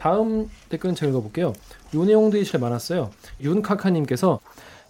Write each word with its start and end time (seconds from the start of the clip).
다음 0.00 0.48
댓글은 0.70 0.94
제가 0.94 1.10
읽어볼게요. 1.10 1.52
요 1.94 2.04
내용들이 2.04 2.46
제일 2.46 2.62
많았어요. 2.62 3.10
윤카카님께서 3.42 4.40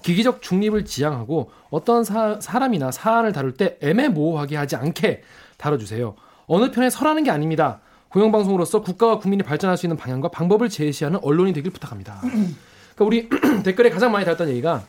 기기적 0.03 0.41
중립을 0.41 0.85
지향하고 0.85 1.51
어떤 1.69 2.05
사, 2.05 2.39
람이나 2.59 2.93
사안을 2.93 3.33
다룰 3.33 3.53
때 3.53 3.77
애매모호하게 3.83 4.57
하지 4.57 4.77
않게 4.77 5.23
다뤄주세요. 5.57 6.15
어느 6.47 6.71
편에 6.71 6.91
서라는 6.91 7.25
게 7.25 7.33
아닙니다. 7.33 7.81
공영방송으로서 8.11 8.83
국가와 8.83 9.19
국민이 9.19 9.43
발전할 9.43 9.77
수 9.77 9.87
있는 9.87 9.97
방향과 9.97 10.29
방법을 10.29 10.69
제시하는 10.69 11.19
언론이 11.23 11.53
되길 11.55 11.73
부탁합니다. 11.73 12.21
그러니까 12.21 13.05
우리 13.05 13.29
댓글에 13.65 13.91
가장 13.91 14.13
많이 14.13 14.25
달았던 14.25 14.49
얘기가 14.49 14.85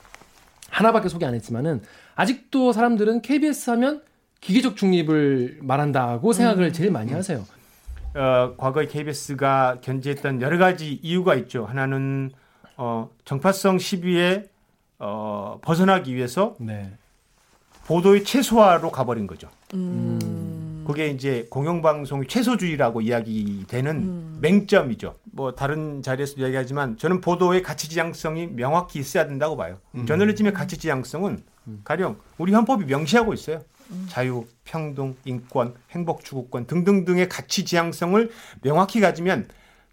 하나밖에 0.69 1.09
소개 1.09 1.25
안 1.25 1.33
했지만은 1.33 1.81
아직도 2.15 2.73
사람들은 2.73 3.23
KBS 3.23 3.71
하면 3.71 4.03
기계적 4.39 4.77
중립을 4.77 5.59
말한다고 5.61 6.31
생각을 6.31 6.65
음. 6.65 6.73
제일 6.73 6.91
많이 6.91 7.11
하세요. 7.11 7.43
어, 8.13 8.53
과거에 8.57 8.87
KBS가 8.87 9.77
견지했던 9.81 10.41
여러 10.41 10.57
가지 10.57 10.99
이유가 11.01 11.35
있죠. 11.35 11.65
하나는 11.65 12.31
어, 12.77 13.09
정파성 13.25 13.79
시비에 13.79 14.45
어, 14.99 15.59
벗어나기 15.61 16.15
위해서 16.15 16.55
네. 16.59 16.91
보도의 17.85 18.23
최소화로 18.23 18.91
가버린 18.91 19.27
거죠. 19.27 19.49
음. 19.73 20.83
그게 20.85 21.07
이제 21.07 21.47
공영방송의 21.49 22.27
최소주의라고 22.27 23.01
이야기되는 23.01 23.95
음. 23.95 24.37
맹점이죠. 24.41 25.15
뭐 25.31 25.53
다른 25.53 26.01
자리에서도 26.01 26.41
이야기하지만 26.41 26.97
저는 26.97 27.21
보도의 27.21 27.63
가치 27.63 27.89
지향성이 27.89 28.47
명확히 28.47 28.99
있어야 28.99 29.27
된다고 29.27 29.55
봐요. 29.55 29.77
음. 29.95 30.05
저널리즘의 30.05 30.53
가치 30.53 30.77
지향성은 30.77 31.43
음. 31.67 31.81
가령 31.83 32.17
우리 32.37 32.53
헌법이 32.53 32.85
명시하고 32.85 33.33
있어요. 33.33 33.61
자유, 34.07 34.45
평등, 34.63 35.15
인권, 35.25 35.75
행복 35.91 36.23
추구권 36.23 36.67
등등등의 36.67 37.29
가치 37.29 37.65
지향성을 37.65 38.29
명확히 38.61 38.99
가지면 38.99 39.47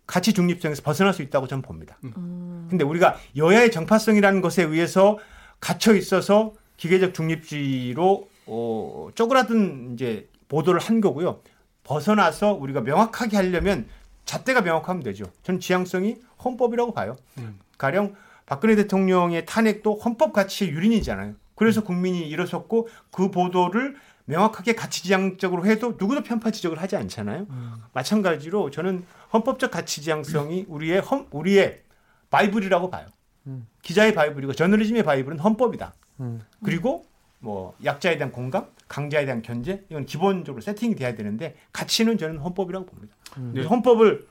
가치 0.07 0.33
중립성에서 0.33 0.83
벗어날 0.83 1.13
수 1.13 1.23
있다고 1.23 1.47
저는 1.47 1.63
봅니다. 1.63 1.99
음. 2.05 2.67
근데 2.71 2.85
우리가 2.85 3.17
여야의 3.37 3.71
정파성이라는 3.71 4.41
것에 4.41 4.63
의해서 4.63 5.19
갇혀 5.61 5.95
있어서 5.95 6.55
기계적 6.77 7.13
중립주의로 7.13 8.29
어, 8.47 9.09
쪼그라든 9.15 9.95
이제 9.95 10.29
보도를 10.49 10.81
한 10.81 11.01
거고요. 11.01 11.43
벗어나서 11.85 12.55
우리가 12.55 12.81
명확하게 12.81 13.37
하려면 13.37 13.87
잣대가 14.25 14.63
명확하면 14.63 15.03
되죠. 15.03 15.25
저는 15.43 15.61
지향성이 15.61 16.17
헌법이라고 16.43 16.93
봐요. 16.93 17.17
음. 17.39 17.59
가령 17.77 18.15
박근혜 18.47 18.77
대통령의 18.77 19.45
탄핵도 19.45 19.97
헌법 19.97 20.33
가치의 20.33 20.71
유린이잖아요. 20.71 21.35
그래서 21.59 21.83
국민이 21.83 22.21
일어섰고 22.29 22.89
그 23.11 23.33
보도를 23.33 23.97
명확하게 24.27 24.77
가치 24.77 25.03
지향적으로 25.03 25.67
해도 25.67 25.97
누구도 25.99 26.23
편파 26.23 26.53
지적을 26.53 26.81
하지 26.81 26.95
않잖아요. 26.97 27.47
음. 27.51 27.73
마찬가지로 27.93 28.71
저는 28.71 29.05
헌법적 29.33 29.73
가치 29.73 30.01
지향성이 30.01 30.67
우리의 30.69 31.01
헌, 31.01 31.27
우리의 31.33 31.83
바이블이라고 32.31 32.91
봐요. 32.91 33.07
음. 33.49 33.67
기자의 33.83 34.15
바이블이고 34.15 34.53
저널리즘의 34.53 35.03
바이블은 35.03 35.41
헌법이다. 35.41 35.95
음. 36.21 36.41
그리고 36.63 37.07
뭐 37.41 37.75
약자에 37.85 38.19
대한 38.19 38.31
공감, 38.31 38.67
강자에 38.87 39.25
대한 39.25 39.43
견제 39.43 39.85
이건 39.91 40.07
기본적으로 40.07 40.61
세팅이 40.61 40.95
돼야 40.95 41.17
되는데 41.17 41.57
가치는 41.73 42.19
저는 42.19 42.39
헌법이라고 42.39 42.87
봅니다. 42.87 43.17
음. 43.39 43.67
헌법을 43.69 44.29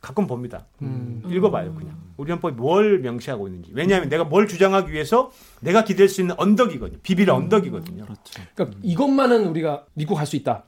가끔 0.00 0.26
봅니다. 0.26 0.66
음. 0.82 1.22
읽어봐요, 1.28 1.74
그냥. 1.74 1.96
우리 2.16 2.30
헌법이 2.32 2.54
뭘 2.56 3.00
명시하고 3.00 3.48
있는지. 3.48 3.70
왜냐하면 3.74 4.08
내가 4.08 4.24
뭘 4.24 4.46
주장하기 4.48 4.92
위해서 4.92 5.30
내가 5.60 5.84
기댈 5.84 6.08
수 6.08 6.20
있는 6.22 6.34
언덕이거든요. 6.38 6.98
비빌 7.02 7.28
음. 7.28 7.34
언덕이거든요. 7.34 8.04
그렇죠. 8.04 8.42
그러니까 8.54 8.78
이것만은 8.82 9.46
우리가 9.48 9.84
믿고 9.94 10.14
갈 10.14 10.26
수 10.26 10.36
있다. 10.36 10.64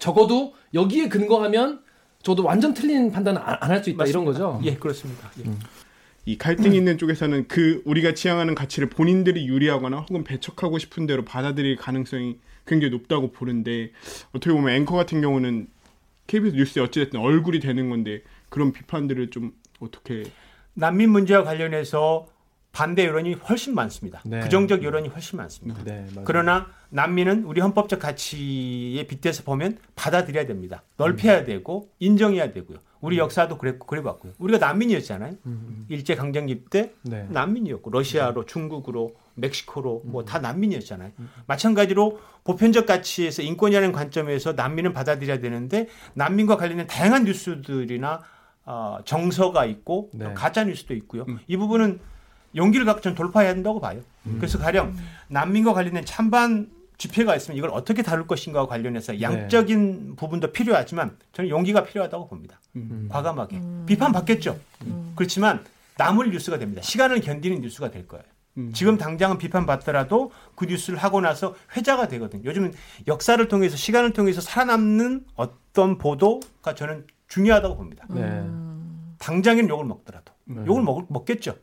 적어도 0.00 0.54
여기에 0.74 1.08
근거하면 1.08 1.82
저도 2.22 2.44
완전 2.44 2.72
틀린 2.72 3.10
판단은 3.10 3.40
안 3.44 3.70
할 3.70 3.82
수 3.82 3.90
있다 3.90 3.98
맞습니다. 3.98 4.04
이런 4.06 4.24
거죠. 4.24 4.60
예, 4.64 4.74
그렇습니다. 4.76 5.30
예. 5.40 5.48
음. 5.48 5.58
이 6.24 6.38
갈등 6.38 6.72
있는 6.72 6.98
쪽에서는 6.98 7.48
그 7.48 7.82
우리가 7.84 8.14
지향하는 8.14 8.54
가치를 8.54 8.88
본인들이 8.90 9.44
유리하거나 9.48 10.06
혹은 10.08 10.22
배척하고 10.22 10.78
싶은 10.78 11.06
대로 11.06 11.24
받아들일 11.24 11.74
가능성이 11.76 12.38
굉장히 12.64 12.92
높다고 12.92 13.32
보는데 13.32 13.90
어떻게 14.32 14.52
보면 14.54 14.72
앵커 14.72 14.94
같은 14.94 15.20
경우는 15.20 15.66
KBS 16.28 16.54
뉴스에 16.54 16.80
어찌됐든 16.84 17.18
얼굴이 17.18 17.58
되는 17.58 17.90
건데 17.90 18.22
그런 18.52 18.70
비판들을 18.70 19.30
좀 19.30 19.52
어떻게 19.80 20.24
난민 20.74 21.08
문제와 21.08 21.42
관련해서 21.42 22.26
반대 22.70 23.06
여론이 23.06 23.34
훨씬 23.34 23.74
많습니다. 23.74 24.20
네. 24.24 24.40
부정적 24.40 24.82
여론이 24.82 25.08
훨씬 25.08 25.38
많습니다. 25.38 25.82
네, 25.84 26.06
그러나 26.24 26.68
난민은 26.90 27.44
우리 27.44 27.60
헌법적 27.60 27.98
가치에 27.98 29.06
빗대서 29.06 29.42
보면 29.44 29.78
받아들여야 29.94 30.46
됩니다. 30.46 30.82
넓혀야 30.98 31.40
음. 31.40 31.44
되고 31.44 31.90
인정해야 31.98 32.52
되고요. 32.52 32.78
우리 33.00 33.16
음. 33.16 33.20
역사도 33.20 33.56
그랬고 33.58 33.86
그래봤고요. 33.86 34.34
우리가 34.38 34.58
난민이었잖아요. 34.66 35.32
음. 35.32 35.38
음. 35.46 35.86
일제 35.88 36.14
강점기 36.14 36.66
때 36.70 36.92
네. 37.02 37.26
난민이었고 37.30 37.90
러시아로, 37.90 38.42
네. 38.42 38.46
중국으로, 38.46 39.14
멕시코로 39.34 40.02
뭐다 40.04 40.38
음. 40.38 40.42
난민이었잖아요. 40.42 41.10
음. 41.18 41.30
마찬가지로 41.46 42.20
보편적 42.44 42.86
가치에서 42.86 43.42
인권이라는 43.42 43.92
관점에서 43.92 44.52
난민은 44.52 44.92
받아들여야 44.92 45.40
되는데 45.40 45.88
난민과 46.14 46.56
관련된 46.58 46.86
다양한 46.86 47.24
뉴스들이나 47.24 48.20
어, 48.64 48.98
정서가 49.04 49.64
있고 49.66 50.10
네. 50.12 50.32
가짜 50.34 50.64
뉴스도 50.64 50.94
있고요. 50.94 51.24
음. 51.28 51.38
이 51.46 51.56
부분은 51.56 52.00
용기를 52.54 52.84
갖고 52.86 53.00
전 53.00 53.14
돌파해야 53.14 53.50
한다고 53.50 53.80
봐요. 53.80 54.00
음. 54.26 54.36
그래서 54.38 54.58
가령 54.58 54.96
난민과 55.28 55.72
관련된 55.72 56.04
찬반 56.04 56.70
집회가 56.98 57.34
있으면 57.34 57.58
이걸 57.58 57.70
어떻게 57.70 58.02
다룰 58.02 58.26
것인가와 58.26 58.68
관련해서 58.68 59.12
네. 59.12 59.22
양적인 59.22 60.10
네. 60.10 60.16
부분도 60.16 60.52
필요하지만 60.52 61.16
저는 61.32 61.50
용기가 61.50 61.82
필요하다고 61.82 62.28
봅니다. 62.28 62.60
음. 62.76 63.08
과감하게 63.10 63.56
음. 63.56 63.84
비판 63.86 64.12
받겠죠. 64.12 64.58
음. 64.82 65.12
그렇지만 65.16 65.64
남을 65.98 66.30
뉴스가 66.30 66.58
됩니다. 66.58 66.82
시간을 66.82 67.20
견디는 67.20 67.60
뉴스가 67.60 67.90
될 67.90 68.06
거예요. 68.06 68.24
음. 68.58 68.72
지금 68.72 68.98
당장은 68.98 69.38
비판받더라도 69.38 70.30
그 70.54 70.66
뉴스를 70.66 70.98
하고 70.98 71.20
나서 71.20 71.56
회자가 71.76 72.06
되거든요. 72.08 72.44
요즘은 72.44 72.72
역사를 73.08 73.48
통해서 73.48 73.76
시간을 73.76 74.12
통해서 74.12 74.40
살아남는 74.40 75.24
어떤 75.34 75.98
보도가 75.98 76.74
저는 76.74 77.06
중요하다고 77.32 77.76
봅니다. 77.76 78.04
네. 78.10 78.46
당장에는 79.18 79.70
욕을 79.70 79.86
먹더라도 79.86 80.34
네. 80.44 80.64
욕을 80.66 80.82
먹, 80.82 81.06
먹겠죠. 81.10 81.56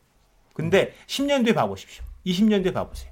근데 0.54 0.96
10년 1.06 1.44
뒤에 1.44 1.54
봐보십시오. 1.54 2.04
20년 2.26 2.64
뒤에 2.64 2.74
봐보세요. 2.74 3.12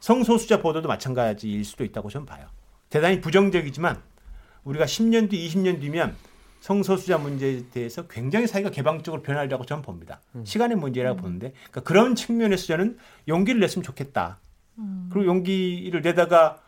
성소수자 0.00 0.60
보도도 0.60 0.88
마찬가지일 0.88 1.64
수도 1.64 1.84
있다고 1.84 2.10
저는 2.10 2.26
봐요. 2.26 2.48
대단히 2.90 3.20
부정적이지만 3.20 4.02
우리가 4.64 4.86
10년 4.86 5.30
뒤, 5.30 5.48
20년 5.48 5.80
뒤면 5.80 6.16
성소수자 6.60 7.18
문제에 7.18 7.62
대해서 7.70 8.08
굉장히 8.08 8.48
사회가 8.48 8.70
개방적으로 8.70 9.22
변하리라고 9.22 9.64
저는 9.64 9.82
봅니다. 9.82 10.20
음. 10.34 10.44
시간의 10.44 10.76
문제라고 10.76 11.20
음. 11.20 11.22
보는데 11.22 11.52
그러니까 11.70 11.82
그런 11.82 12.16
측면에서 12.16 12.66
저는 12.66 12.98
용기를 13.28 13.60
냈으면 13.60 13.84
좋겠다. 13.84 14.40
음. 14.78 15.10
그리고 15.12 15.26
용기를 15.26 16.02
내다가 16.02 16.60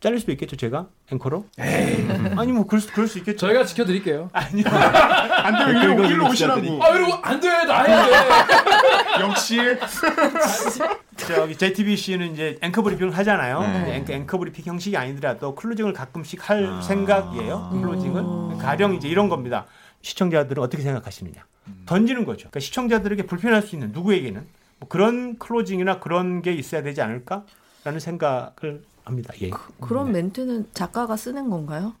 잘릴 0.00 0.20
수도 0.20 0.32
있겠죠, 0.32 0.56
제가 0.56 0.86
앵커로. 1.10 1.46
에이. 1.58 2.06
아니 2.36 2.52
뭐 2.52 2.66
그럴 2.66 2.80
수, 2.80 2.92
그럴 2.92 3.08
수 3.08 3.18
있겠죠. 3.18 3.38
저희가 3.46 3.64
지켜드릴게요. 3.64 4.28
아니요. 4.32 4.64
안 4.68 5.66
돼, 5.66 5.86
요 5.86 6.02
여기로 6.02 6.28
오시라고. 6.28 6.84
아, 6.84 6.88
이러고 6.90 7.14
안 7.22 7.40
돼, 7.40 7.48
나야 7.48 8.04
돼. 9.16 9.22
역시. 9.22 9.58
저기 11.16 11.56
JTBC는 11.56 12.32
이제 12.32 12.58
앵커 12.60 12.82
브리핑을 12.82 13.16
하잖아요. 13.16 13.60
네. 13.60 13.96
앵커, 13.96 14.12
앵커 14.12 14.38
브리핑 14.38 14.64
형식이 14.66 14.96
아니더라도 14.96 15.54
클로징을 15.54 15.92
가끔씩 15.92 16.48
할 16.50 16.66
아. 16.66 16.80
생각이에요. 16.82 17.70
클로징은 17.72 18.58
가령 18.58 18.94
이제 18.94 19.08
이런 19.08 19.28
겁니다. 19.28 19.66
시청자들은 20.02 20.62
어떻게 20.62 20.82
생각하시느냐. 20.82 21.44
음. 21.68 21.82
던지는 21.86 22.24
거죠. 22.26 22.40
그러니까 22.50 22.60
시청자들에게 22.60 23.22
불편할 23.26 23.62
수 23.62 23.74
있는 23.74 23.92
누구에게는 23.92 24.46
뭐 24.80 24.88
그런 24.88 25.38
클로징이나 25.38 26.00
그런 26.00 26.42
게 26.42 26.52
있어야 26.52 26.82
되지 26.82 27.00
않을까라는 27.00 28.00
생각을 28.00 28.82
합니다. 29.04 29.32
예. 29.40 29.50
그, 29.50 29.92
런 29.92 30.06
네. 30.06 30.22
멘트는 30.22 30.68
작가가 30.72 31.16
쓰는 31.16 31.50
건가요? 31.50 31.94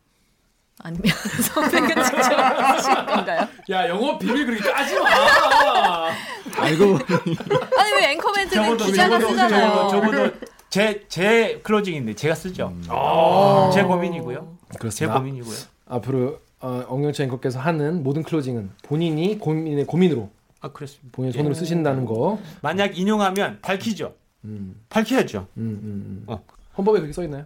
아니면 0.80 1.04
선생님 1.54 1.88
직접 2.02 2.76
쓰신 2.76 2.94
건가요? 3.06 3.48
야 3.70 3.88
영업 3.88 4.18
비밀 4.18 4.44
그렇게 4.44 4.70
까지 4.72 4.98
마. 4.98 6.10
알고 6.58 6.98
아니 7.78 7.92
왜 7.96 8.12
앵커 8.12 8.32
멘트는 8.32 8.76
기자가 8.78 9.20
쓰잖아요. 9.20 9.88
적어도 9.88 10.30
제, 10.70 11.04
제 11.08 11.60
클로징인데 11.62 12.14
제가 12.14 12.34
쓰죠. 12.34 12.68
음. 12.74 12.84
아~ 12.88 13.70
제 13.72 13.84
고민이고요. 13.84 14.56
그렇습니다. 14.80 15.14
제 15.14 15.18
고민이고요. 15.18 15.56
앞으로 15.86 16.40
어, 16.60 16.84
엄경철 16.88 17.24
앵커께서 17.24 17.60
하는 17.60 18.02
모든 18.02 18.24
클로징은 18.24 18.72
본인이 18.82 19.38
고민의 19.38 19.86
고민으로 19.86 20.30
아 20.60 20.72
그렇습니다. 20.72 21.08
본인의 21.12 21.32
손으로 21.34 21.54
예. 21.54 21.58
쓰신다는 21.58 22.04
거. 22.04 22.40
만약 22.62 22.98
인용하면 22.98 23.60
밝히죠. 23.62 24.14
음. 24.44 24.74
밝혀야죠. 24.88 25.46
음, 25.56 25.62
음, 25.62 25.84
음. 25.84 26.24
어. 26.26 26.42
헌법에 26.76 26.98
그렇게 27.00 27.12
써 27.12 27.22
있나요? 27.24 27.44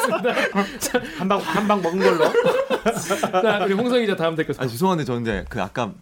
진짜? 0.00 0.98
네, 0.98 1.16
한방 1.18 1.38
한 1.40 1.68
방 1.68 1.82
먹은 1.82 1.98
걸로. 1.98 2.24
자, 3.42 3.64
우리 3.64 3.74
홍성 3.74 4.00
기자 4.00 4.16
다음 4.16 4.34
댓글. 4.36 4.54
아 4.58 4.66
죄송한데 4.66 5.04
저는 5.04 5.44
그 5.48 5.62
아까 5.62 5.92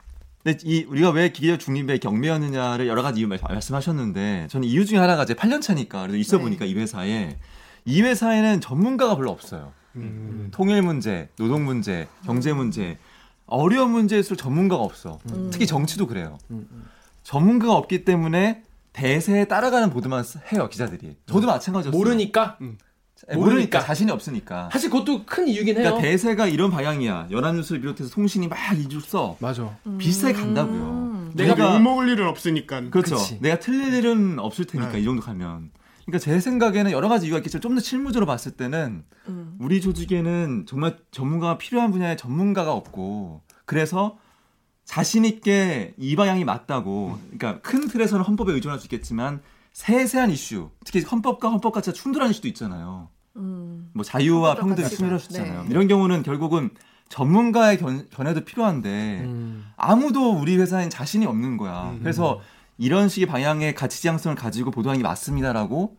근데 0.43 0.59
이 0.65 0.85
우리가 0.85 1.11
왜 1.11 1.31
기계적 1.31 1.61
중립에 1.61 1.99
경매하느냐를 1.99 2.87
여러 2.87 3.03
가지 3.03 3.21
이유 3.21 3.29
말씀하셨는데 3.29 4.47
저는 4.51 4.67
이유 4.69 4.87
중에 4.87 4.99
하나가 4.99 5.25
이제 5.25 5.35
8년 5.35 5.61
차니까 5.61 6.03
그래도 6.03 6.17
있어 6.19 6.37
네. 6.39 6.43
보니까 6.45 6.65
이 6.65 6.75
회사에 6.75 7.37
이 7.85 8.03
회사에는 8.03 8.61
전문가가 8.61 9.17
별로 9.17 9.31
없어요. 9.31 9.73
음. 9.97 10.49
통일 10.53 10.83
문제, 10.83 11.29
노동 11.37 11.65
문제, 11.65 12.07
경제 12.25 12.53
문제 12.53 12.99
어려운 13.47 13.91
문제일수록 13.93 14.39
전문가가 14.39 14.83
없어. 14.83 15.19
음. 15.33 15.51
특히 15.53 15.67
정치도 15.67 16.07
그래요. 16.07 16.39
음, 16.51 16.67
음. 16.71 16.85
전문가가 17.23 17.75
없기 17.75 18.05
때문에 18.05 18.63
대세에 18.97 19.45
따라가는 19.45 19.91
보도만 19.91 20.25
해요 20.53 20.69
기자들이. 20.71 21.17
저도 21.27 21.47
마찬가지였어요. 21.47 21.97
모르니까. 21.99 22.57
음. 22.63 22.79
모르니까. 23.29 23.45
모르니까 23.51 23.81
자신이 23.81 24.11
없으니까. 24.11 24.71
사실 24.73 24.89
그것도 24.91 25.25
큰 25.27 25.49
이유긴 25.49 25.77
해요. 25.77 25.85
그러니까 25.85 26.03
대세가 26.03 26.47
이런 26.47 26.71
방향이야. 26.71 27.29
연합뉴스를 27.31 27.81
비롯해서 27.83 28.09
통신이 28.11 28.49
막 28.49 28.59
이줄 28.79 29.03
써. 29.03 29.37
맞아. 29.41 29.77
비슷하게 29.99 30.33
간다고요. 30.33 30.83
음. 30.83 31.33
내가 31.35 31.75
욕 31.75 31.83
먹을 31.83 32.09
일은 32.09 32.27
없으니까. 32.27 32.89
그렇죠. 32.91 33.17
그치. 33.17 33.39
내가 33.41 33.59
틀릴 33.59 33.93
일은 33.95 34.39
없을 34.39 34.65
테니까 34.65 34.93
네. 34.93 35.01
이 35.01 35.05
정도 35.05 35.21
가면. 35.21 35.71
그러니까 36.07 36.19
제 36.25 36.41
생각에는 36.41 36.91
여러 36.93 37.09
가지 37.09 37.27
이유가 37.27 37.39
있겠지만 37.39 37.61
좀 37.61 37.75
더 37.75 37.81
실무적으로 37.81 38.27
봤을 38.27 38.53
때는 38.53 39.05
음. 39.29 39.57
우리 39.59 39.81
조직에는 39.83 40.65
정말 40.67 40.97
전문가가 41.11 41.59
필요한 41.59 41.91
분야에 41.91 42.17
전문가가 42.17 42.73
없고 42.73 43.43
그래서 43.67 44.17
자신 44.87 45.25
있게 45.25 45.95
이 45.99 46.17
방향이 46.17 46.45
맞다고 46.45 47.19
그러니까 47.37 47.61
큰 47.61 47.89
틀에서는 47.89 48.25
헌법에 48.25 48.53
의존할 48.53 48.79
수 48.79 48.87
있겠지만 48.87 49.43
세세한 49.73 50.31
이슈 50.31 50.71
특히 50.85 51.03
헌법과 51.03 51.51
헌법과 51.51 51.83
진짜 51.83 52.01
충돌하는 52.01 52.31
이슈도 52.31 52.49
있잖아요. 52.49 53.11
음. 53.37 53.91
뭐 53.93 54.05
자유와 54.05 54.55
평등이 54.55 54.89
충돌할 54.89 55.19
수 55.19 55.27
있잖아요. 55.33 55.65
네. 55.65 55.69
이런 55.69 55.89
경우는 55.89 56.23
결국은 56.23 56.71
전문가의 57.09 57.79
견, 57.79 58.09
견해도 58.11 58.45
필요한데 58.45 59.23
음. 59.25 59.67
아무도 59.77 60.33
우리 60.33 60.57
회사엔 60.57 60.89
자신이 60.89 61.27
없는 61.27 61.57
거야. 61.57 61.91
음. 61.91 61.99
그래서 62.01 62.41
이런 62.79 63.09
식의 63.09 63.27
방향의 63.27 63.75
가치 63.75 64.01
지향성을 64.01 64.37
가지고 64.37 64.71
보도하는 64.71 65.03
게 65.03 65.07
맞습니다라고 65.07 65.97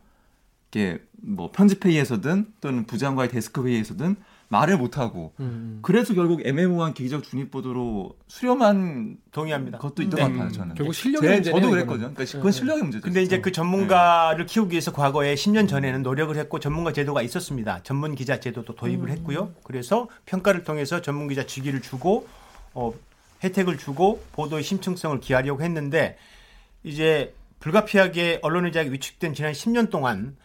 이렇게 0.72 1.02
뭐 1.22 1.50
편집 1.52 1.84
회의에서든 1.84 2.54
또는 2.60 2.84
부장과의 2.86 3.28
데스크 3.28 3.66
회의에서든 3.66 4.16
말을 4.50 4.78
못 4.78 4.96
하고 4.96 5.34
음, 5.40 5.44
음. 5.44 5.78
그래서 5.82 6.14
결국 6.14 6.46
애매모호한 6.46 6.94
기기적 6.94 7.22
중립 7.22 7.50
보도로 7.50 8.16
수렴한 8.28 9.18
동의합니다. 9.30 9.78
것도 9.78 10.02
있던 10.02 10.16
네. 10.16 10.22
것 10.22 10.32
같아요. 10.32 10.52
저는 10.52 10.74
결국 10.74 10.94
실력의 10.94 11.30
문제 11.34 11.50
저도 11.50 11.70
그랬거든요. 11.70 12.14
그러니까 12.14 12.24
그건 12.24 12.50
네. 12.50 12.52
실력의 12.52 12.82
문제죠. 12.82 13.04
근데 13.04 13.22
이제 13.22 13.40
그 13.40 13.52
전문가를 13.52 14.46
네. 14.46 14.52
키우기 14.52 14.72
위해서 14.72 14.90
과거에 14.92 15.34
10년 15.34 15.68
전에는 15.68 16.02
노력을 16.02 16.34
했고 16.34 16.60
전문가 16.60 16.92
제도가 16.92 17.20
있었습니다. 17.22 17.82
전문 17.82 18.14
기자 18.14 18.40
제도도 18.40 18.74
도입을 18.74 19.08
음. 19.08 19.12
했고요. 19.16 19.52
그래서 19.64 20.08
평가를 20.24 20.64
통해서 20.64 21.02
전문 21.02 21.28
기자 21.28 21.44
직위를 21.44 21.82
주고 21.82 22.26
어, 22.72 22.92
혜택을 23.44 23.76
주고 23.76 24.22
보도의 24.32 24.62
심층성을 24.62 25.20
기하려고 25.20 25.62
했는데 25.62 26.16
이제 26.84 27.34
불가피하게 27.60 28.38
언론의자에게 28.42 28.90
위축된 28.92 29.34
지난 29.34 29.52
10년 29.52 29.90
동안 29.90 30.36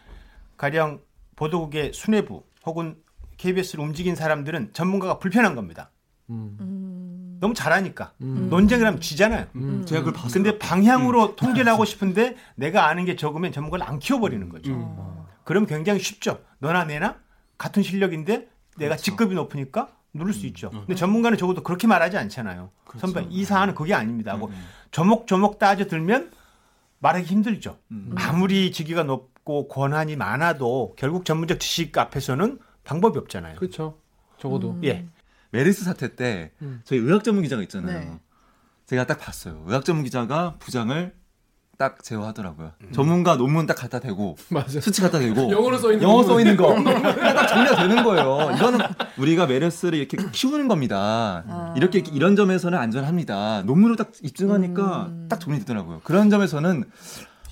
가령 0.58 1.00
보도국의 1.36 1.92
수뇌부 1.94 2.42
혹은 2.66 2.96
KBS를 3.44 3.84
움직인 3.84 4.16
사람들은 4.16 4.70
전문가가 4.72 5.18
불편한 5.18 5.54
겁니다. 5.54 5.90
음. 6.30 7.36
너무 7.40 7.52
잘하니까 7.52 8.12
음. 8.22 8.48
논쟁을 8.48 8.86
하면 8.86 9.00
지잖아요. 9.02 9.46
음. 9.56 9.84
제가 9.86 10.00
그걸 10.00 10.14
봤어요. 10.14 10.42
근데 10.42 10.58
방향으로 10.58 11.32
음. 11.32 11.36
통제를 11.36 11.70
하고 11.70 11.84
싶은데 11.84 12.36
내가 12.54 12.88
아는 12.88 13.04
게 13.04 13.16
적으면 13.16 13.52
전문가를 13.52 13.86
안 13.86 13.98
키워버리는 13.98 14.48
거죠. 14.48 14.72
음. 14.72 15.24
그럼 15.44 15.66
굉장히 15.66 16.00
쉽죠. 16.00 16.40
너나 16.58 16.84
내나 16.84 17.16
같은 17.58 17.82
실력인데 17.82 18.48
내가 18.78 18.94
그렇죠. 18.94 19.02
직급이 19.02 19.34
높으니까 19.34 19.90
누를 20.14 20.32
수 20.32 20.46
음. 20.46 20.48
있죠. 20.48 20.70
근데 20.70 20.94
전문가는 20.94 21.36
적어도 21.36 21.62
그렇게 21.62 21.86
말하지 21.86 22.16
않잖아요. 22.16 22.70
그렇죠. 22.86 23.06
선배 23.06 23.26
이 23.28 23.44
사안은 23.44 23.74
그게 23.74 23.92
아닙니다. 23.92 24.32
하고 24.32 24.50
조목조목 24.90 25.58
따져 25.58 25.86
들면 25.86 26.30
말하기 27.00 27.26
힘들죠. 27.26 27.76
아무리 28.14 28.72
직위가 28.72 29.02
높고 29.02 29.68
권한이 29.68 30.16
많아도 30.16 30.94
결국 30.96 31.26
전문적 31.26 31.60
지식 31.60 31.98
앞에서는 31.98 32.58
방법이 32.84 33.18
없잖아요. 33.18 33.56
그렇죠. 33.56 33.98
적어도. 34.38 34.72
음. 34.72 34.80
예. 34.84 35.06
메르스 35.50 35.84
사태 35.84 36.14
때 36.14 36.52
음. 36.62 36.80
저희 36.84 36.98
의학 36.98 37.24
전문 37.24 37.42
기자가 37.42 37.62
있잖아요. 37.62 37.98
네. 37.98 38.18
제가 38.86 39.06
딱 39.06 39.18
봤어요. 39.18 39.62
의학 39.66 39.84
전문 39.84 40.04
기자가 40.04 40.56
부장을 40.58 41.14
딱 41.78 42.02
제어하더라고요. 42.02 42.72
음. 42.82 42.92
전문가 42.92 43.36
논문 43.36 43.66
딱 43.66 43.74
갖다 43.74 43.98
대고 43.98 44.36
맞아. 44.50 44.80
수치 44.80 45.00
갖다 45.00 45.18
대고 45.18 45.50
영어로 45.50 45.78
써 45.78 45.92
있는 45.92 46.06
영어 46.06 46.22
써 46.22 46.38
있는 46.38 46.56
거 46.56 46.74
딱 46.82 47.46
정리가 47.46 47.76
되는 47.76 48.02
거예요. 48.04 48.50
이거는 48.56 48.80
우리가 49.18 49.46
메르스를 49.46 49.98
이렇게 49.98 50.16
키우는 50.32 50.68
겁니다. 50.68 51.44
아. 51.48 51.74
이렇게 51.76 52.02
이런 52.12 52.36
점에서는 52.36 52.76
안전합니다. 52.78 53.62
논문으로 53.62 53.96
딱 53.96 54.12
입증하니까 54.22 55.06
음. 55.06 55.26
딱 55.28 55.40
정리되더라고요. 55.40 56.00
그런 56.04 56.30
점에서는 56.30 56.84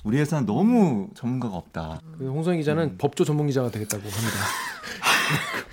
우리 0.03 0.17
회사는 0.19 0.45
너무 0.45 1.09
전문가가 1.15 1.55
없다. 1.55 2.01
그 2.17 2.27
홍성희 2.27 2.57
기자는 2.59 2.83
음. 2.83 2.97
법조 2.97 3.23
전문 3.23 3.47
기자가 3.47 3.69
되겠다고 3.71 4.03
합니다. 4.03 4.37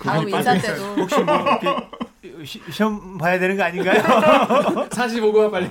다음 0.03 0.29
인사 0.29 0.57
때도 0.57 0.95
혹시 0.95 1.19
뭐 1.19 1.59
시, 2.43 2.59
험 2.83 3.17
봐야 3.17 3.39
되는 3.39 3.55
거 3.57 3.63
아닌가요? 3.63 4.01
45가 4.89 5.51
빨리 5.51 5.69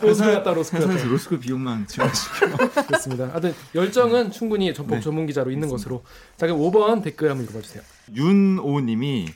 로스쿨 0.00 0.34
갔다 0.34 0.52
로스쿨 0.52 0.80
회사에서 0.80 1.08
로스쿨 1.08 1.40
비용만 1.40 1.86
지원시켜. 1.86 2.56
그렇습니다. 2.86 3.28
하여튼 3.28 3.54
열정은 3.74 4.30
충분히 4.30 4.72
전법 4.74 4.96
네. 4.96 5.00
전문 5.00 5.26
기자로 5.26 5.50
있는 5.50 5.68
것으로. 5.68 6.02
자 6.36 6.46
그럼 6.46 6.60
5번 6.60 7.02
댓글 7.02 7.30
한번 7.30 7.46
읽어주세요. 7.46 7.82
윤오님이 8.14 9.28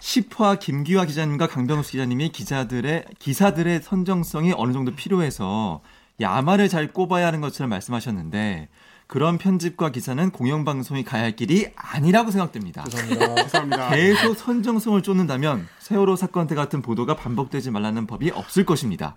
10화 0.00 0.58
김기화 0.58 1.04
기자님과 1.06 1.46
강병수 1.46 1.92
기자님이 1.92 2.30
기자들의 2.30 3.04
기사들의 3.18 3.80
선정성이 3.82 4.52
어느 4.56 4.72
정도 4.72 4.94
필요해서 4.94 5.80
야마를 6.20 6.68
잘 6.68 6.92
꼽아야 6.92 7.26
하는 7.26 7.40
것처럼 7.40 7.70
말씀하셨는데 7.70 8.68
그런 9.06 9.38
편집과 9.38 9.90
기사는 9.92 10.30
공영방송이 10.30 11.04
가야 11.04 11.22
할 11.22 11.36
길이 11.36 11.68
아니라고 11.76 12.30
생각됩니다. 12.32 12.84
죄송합니다. 12.84 13.34
죄송합니다. 13.44 13.90
계속 13.90 14.34
선정성을 14.36 15.00
쫓는다면 15.02 15.68
세월호 15.78 16.16
사건 16.16 16.46
때 16.48 16.54
같은 16.54 16.82
보도가 16.82 17.14
반복되지 17.14 17.70
말라는 17.70 18.06
법이 18.06 18.30
없을 18.30 18.64
것입니다. 18.64 19.16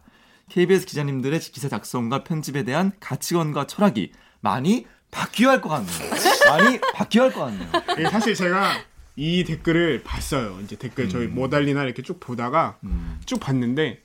KBS 0.50 0.86
기자님들의 0.86 1.40
기사 1.40 1.70
작성과 1.70 2.24
편집에 2.24 2.64
대한 2.64 2.92
가치관과 3.00 3.66
철학이 3.68 4.12
많이 4.42 4.86
바뀌어야 5.12 5.54
할 5.54 5.62
것 5.62 5.70
같네요. 5.70 6.10
많이 6.48 6.80
바뀌어야 6.94 7.26
할 7.26 7.34
것 7.34 7.40
같네요. 7.46 7.70
예, 8.00 8.06
사실 8.10 8.36
제가 8.36 8.72
이 9.16 9.44
댓글을 9.44 10.04
봤어요. 10.04 10.60
이제 10.64 10.76
댓글 10.76 11.06
음. 11.06 11.10
저희 11.10 11.28
모달리나 11.28 11.84
이렇게 11.84 12.04
쭉 12.04 12.20
보다가 12.20 12.78
음. 12.84 13.20
쭉 13.26 13.40
봤는데 13.40 14.02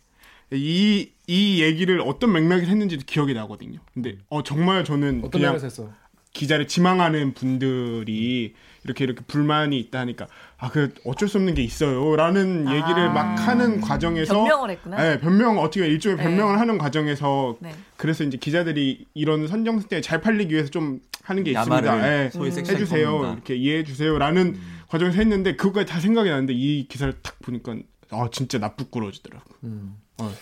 이, 0.53 1.11
이 1.27 1.63
얘기를 1.63 2.01
어떤 2.01 2.33
맥락에서 2.33 2.67
했는지도 2.69 3.05
기억이 3.07 3.35
나거든요. 3.35 3.79
근데, 3.93 4.17
어, 4.29 4.43
정말 4.43 4.85
저는 4.85 5.23
어떤 5.25 5.41
그냥 5.41 5.55
했어? 5.55 5.91
기자를 6.35 6.67
지망하는 6.67 7.33
분들이 7.33 8.55
이렇게 8.83 9.05
이렇게 9.05 9.23
불만이 9.25 9.79
있다 9.79 10.01
하니까 10.01 10.27
아 10.59 10.69
그 10.69 10.93
어쩔 11.05 11.29
수 11.29 11.39
없는 11.39 11.55
게 11.55 11.63
있어요라는 11.63 12.67
아~ 12.69 12.75
얘기를 12.75 13.11
막 13.13 13.37
하는 13.37 13.81
과정에서 13.81 14.35
변명을 14.35 14.71
했구나. 14.71 14.97
네, 14.97 15.21
변명 15.21 15.59
어떻게 15.59 15.87
일종의 15.87 16.19
네. 16.19 16.25
변명을 16.25 16.59
하는 16.59 16.79
과정에서 16.79 17.57
네. 17.61 17.75
그래서 17.97 18.25
이제 18.25 18.37
기자들이 18.37 19.07
이런 19.15 19.47
선정성 19.47 19.89
때문에 19.89 20.03
잘 20.03 20.21
팔리기 20.21 20.53
위해서 20.53 20.71
좀 20.71 21.01
하는 21.23 21.45
게 21.45 21.53
있습니다. 21.53 21.97
네, 21.97 22.31
음. 22.35 22.45
해주세요 22.45 23.33
이렇게 23.35 23.55
이해해 23.55 23.85
주세요라는 23.85 24.43
음. 24.43 24.81
과정에서 24.89 25.19
했는데 25.19 25.55
그거까지 25.55 25.87
다 25.87 26.01
생각이 26.01 26.29
나는데 26.29 26.53
이 26.53 26.89
기사를 26.89 27.13
딱 27.23 27.39
보니까 27.41 27.77
아 28.11 28.29
진짜 28.33 28.59
나쁘꾸러지더라고. 28.59 29.45
음. 29.65 29.97
어. 30.19 30.33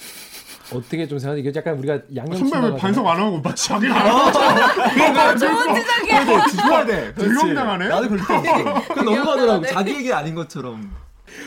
어떻게 0.76 1.06
좀 1.08 1.18
생각해? 1.18 1.40
이게 1.40 1.52
약간 1.54 1.78
우리가 1.78 2.00
양념 2.14 2.48
선배 2.48 2.68
왜 2.68 2.76
반성 2.76 3.08
안 3.08 3.18
하고 3.18 3.40
막 3.40 3.54
자기가 3.54 3.94
안 3.94 4.06
하고 4.06 5.38
좋은 5.38 5.74
지적이야. 5.74 6.46
지켜야 6.48 6.84
돼. 6.86 7.14
들용당하네. 7.14 7.88
나도 7.88 8.08
그럴 8.08 8.20
때. 8.42 8.94
그 8.94 9.00
넘어가더라고. 9.00 9.66
자기 9.66 9.94
얘기 9.96 10.12
아닌 10.12 10.34
것처럼. 10.34 10.90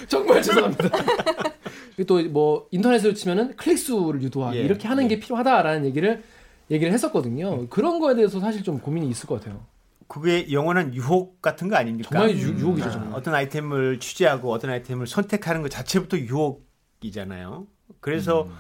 정말 0.08 0.42
죄송합니다. 0.42 0.90
또 2.08 2.22
뭐 2.30 2.68
인터넷으로 2.72 3.14
치면은 3.14 3.56
클릭 3.56 3.78
수를 3.78 4.22
유도하기 4.22 4.58
예, 4.58 4.62
이렇게 4.64 4.88
하는 4.88 5.06
예. 5.06 5.08
게 5.10 5.20
필요하다라는 5.20 5.86
얘기를 5.86 6.24
얘기를 6.70 6.92
했었거든요. 6.94 7.68
그런 7.70 8.00
거에 8.00 8.16
대해서 8.16 8.40
사실 8.40 8.64
좀 8.64 8.80
고민이 8.80 9.08
있을 9.10 9.28
것 9.28 9.40
같아요. 9.40 9.62
그게 10.08 10.52
영원한 10.52 10.94
유혹 10.94 11.42
같은 11.42 11.68
거 11.70 11.76
아닙니까? 11.78 12.10
정말 12.12 12.36
유, 12.38 12.50
유혹이죠. 12.50 12.92
정말. 12.92 13.14
어떤 13.14 13.34
아이템을 13.34 14.00
취재하고 14.00 14.52
어떤 14.52 14.72
아이템을 14.72 15.08
선택하는 15.08 15.62
것 15.62 15.70
자체부터 15.72 16.18
유혹이잖아요. 16.18 17.66
그래서 18.02 18.44
음. 18.44 18.52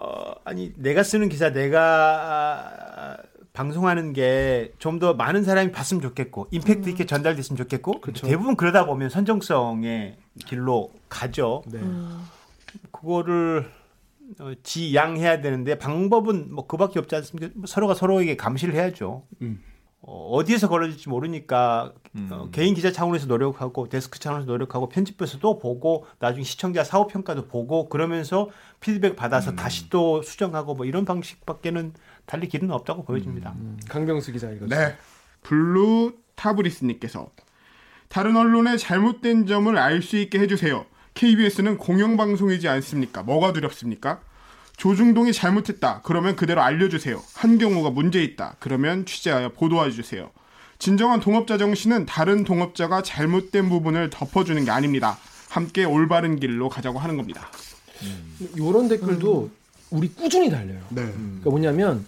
어, 0.00 0.32
아니 0.44 0.72
내가 0.76 1.02
쓰는 1.02 1.28
기사 1.28 1.52
내가 1.52 1.80
아, 1.80 3.16
방송하는 3.52 4.12
게 4.12 4.72
좀 4.78 4.98
더 4.98 5.14
많은 5.14 5.44
사람이 5.44 5.70
봤으면 5.72 6.00
좋겠고 6.02 6.48
임팩트 6.50 6.88
있게 6.90 7.04
음. 7.04 7.06
전달됐으면 7.06 7.56
좋겠고 7.56 8.00
그렇죠. 8.00 8.26
대부분 8.26 8.56
그러다 8.56 8.86
보면 8.86 9.08
선정성의 9.10 10.16
길로 10.46 10.90
가죠. 11.08 11.62
네. 11.66 11.78
음. 11.78 12.20
그거를 12.90 13.70
어, 14.40 14.52
지양해야 14.62 15.40
되는데 15.40 15.78
방법은 15.78 16.52
뭐 16.54 16.66
그밖에 16.66 16.98
없지 16.98 17.14
않습니까? 17.16 17.52
서로가 17.66 17.94
서로에게 17.94 18.36
감시를 18.36 18.74
해야죠. 18.74 19.22
음. 19.42 19.62
어, 20.06 20.30
어디에서 20.32 20.68
걸어질지 20.68 21.08
모르니까 21.08 21.92
음. 22.16 22.28
어, 22.30 22.48
개인 22.50 22.74
기자 22.74 22.92
차원에서 22.92 23.26
노력하고 23.26 23.88
데스크 23.88 24.18
차원에서 24.18 24.46
노력하고 24.46 24.88
편집부에서 24.88 25.38
또 25.38 25.58
보고 25.58 26.06
나중에 26.18 26.44
시청자 26.44 26.84
사후 26.84 27.06
평가도 27.06 27.46
보고 27.46 27.88
그러면서 27.88 28.50
피드백 28.80 29.16
받아서 29.16 29.52
음. 29.52 29.56
다시 29.56 29.88
또 29.88 30.22
수정하고 30.22 30.74
뭐 30.74 30.84
이런 30.84 31.04
방식밖에는 31.04 31.94
달리 32.26 32.48
길은 32.48 32.70
없다고 32.70 33.04
보여집니다. 33.04 33.54
음. 33.56 33.78
강병수 33.88 34.32
기자 34.32 34.50
이거. 34.50 34.66
네. 34.66 34.96
블루 35.42 36.12
타브리스님께서 36.34 37.30
다른 38.08 38.36
언론의 38.36 38.78
잘못된 38.78 39.46
점을 39.46 39.76
알 39.76 40.02
수 40.02 40.16
있게 40.18 40.38
해주세요. 40.40 40.84
KBS는 41.14 41.78
공영방송이지 41.78 42.68
않습니까? 42.68 43.22
뭐가 43.22 43.52
두렵습니까? 43.52 44.20
조중동이 44.76 45.32
잘못했다. 45.32 46.00
그러면 46.02 46.36
그대로 46.36 46.62
알려주세요. 46.62 47.22
한경오가 47.34 47.90
문제 47.90 48.22
있다. 48.22 48.56
그러면 48.58 49.06
취재하여 49.06 49.50
보도해 49.50 49.90
주세요. 49.90 50.30
진정한 50.78 51.20
동업자 51.20 51.56
정신은 51.56 52.06
다른 52.06 52.44
동업자가 52.44 53.02
잘못된 53.02 53.68
부분을 53.68 54.10
덮어주는 54.10 54.64
게 54.64 54.70
아닙니다. 54.70 55.18
함께 55.48 55.84
올바른 55.84 56.38
길로 56.40 56.68
가자고 56.68 56.98
하는 56.98 57.16
겁니다. 57.16 57.48
이런 58.56 58.88
댓글도 58.88 59.50
우리 59.90 60.08
꾸준히 60.08 60.50
달려요. 60.50 60.80
네. 60.90 61.02
그러니까 61.02 61.50
뭐냐면 61.50 62.04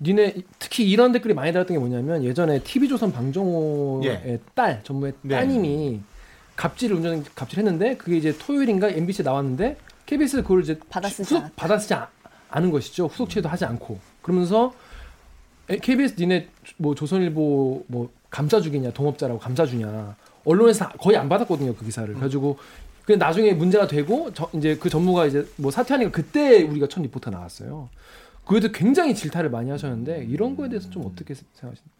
니네 0.00 0.34
특히 0.58 0.88
이런 0.88 1.12
댓글이 1.12 1.32
많이 1.34 1.52
달렸던 1.52 1.74
게 1.74 1.78
뭐냐면 1.78 2.22
예전에 2.24 2.62
TV조선 2.62 3.12
방정호의 3.12 4.08
예. 4.08 4.38
딸 4.54 4.82
전무의 4.84 5.14
네. 5.22 5.36
따님이 5.36 6.00
갑질을 6.56 6.96
운전 6.96 7.24
갑질했는데 7.34 7.96
그게 7.96 8.16
이제 8.16 8.36
토요일인가 8.36 8.90
MBC에 8.90 9.24
나왔는데 9.24 9.78
KBS 10.06 10.42
그걸 10.42 10.62
이제 10.62 10.78
받아쓰지 10.88 11.34
후속. 11.34 11.56
받아쓰지 11.56 11.94
아- 11.94 12.08
않은 12.50 12.70
것이죠. 12.70 13.06
후속 13.06 13.28
취재도 13.28 13.48
하지 13.48 13.64
않고 13.64 13.98
그러면서 14.22 14.72
에, 15.68 15.78
KBS 15.78 16.16
니네 16.18 16.48
뭐 16.76 16.94
조선일보 16.94 17.84
뭐 17.88 18.10
감싸주겠냐 18.30 18.90
동업자라고 18.92 19.38
감싸주냐 19.40 20.16
언론에서 20.44 20.88
거의 20.90 21.16
안 21.16 21.28
받았거든요 21.28 21.74
그 21.74 21.84
기사를 21.84 22.08
그래가지고 22.08 22.58
그 23.06 23.12
나중에 23.12 23.52
문제가 23.52 23.86
되고 23.86 24.30
저, 24.34 24.48
이제 24.54 24.76
그 24.76 24.88
전무가 24.88 25.26
이제 25.26 25.46
뭐 25.56 25.70
사퇴하니까 25.70 26.10
그때 26.10 26.62
우리가 26.62 26.86
첫 26.88 27.02
리포터 27.02 27.30
나왔어요. 27.30 27.88
그에도 28.46 28.70
굉장히 28.72 29.14
질타를 29.14 29.50
많이 29.50 29.70
하셨는데 29.70 30.24
이런 30.28 30.54
거에 30.56 30.68
대해서 30.68 30.90
좀 30.90 31.06
어떻게 31.06 31.34
생각하십니까? 31.34 31.90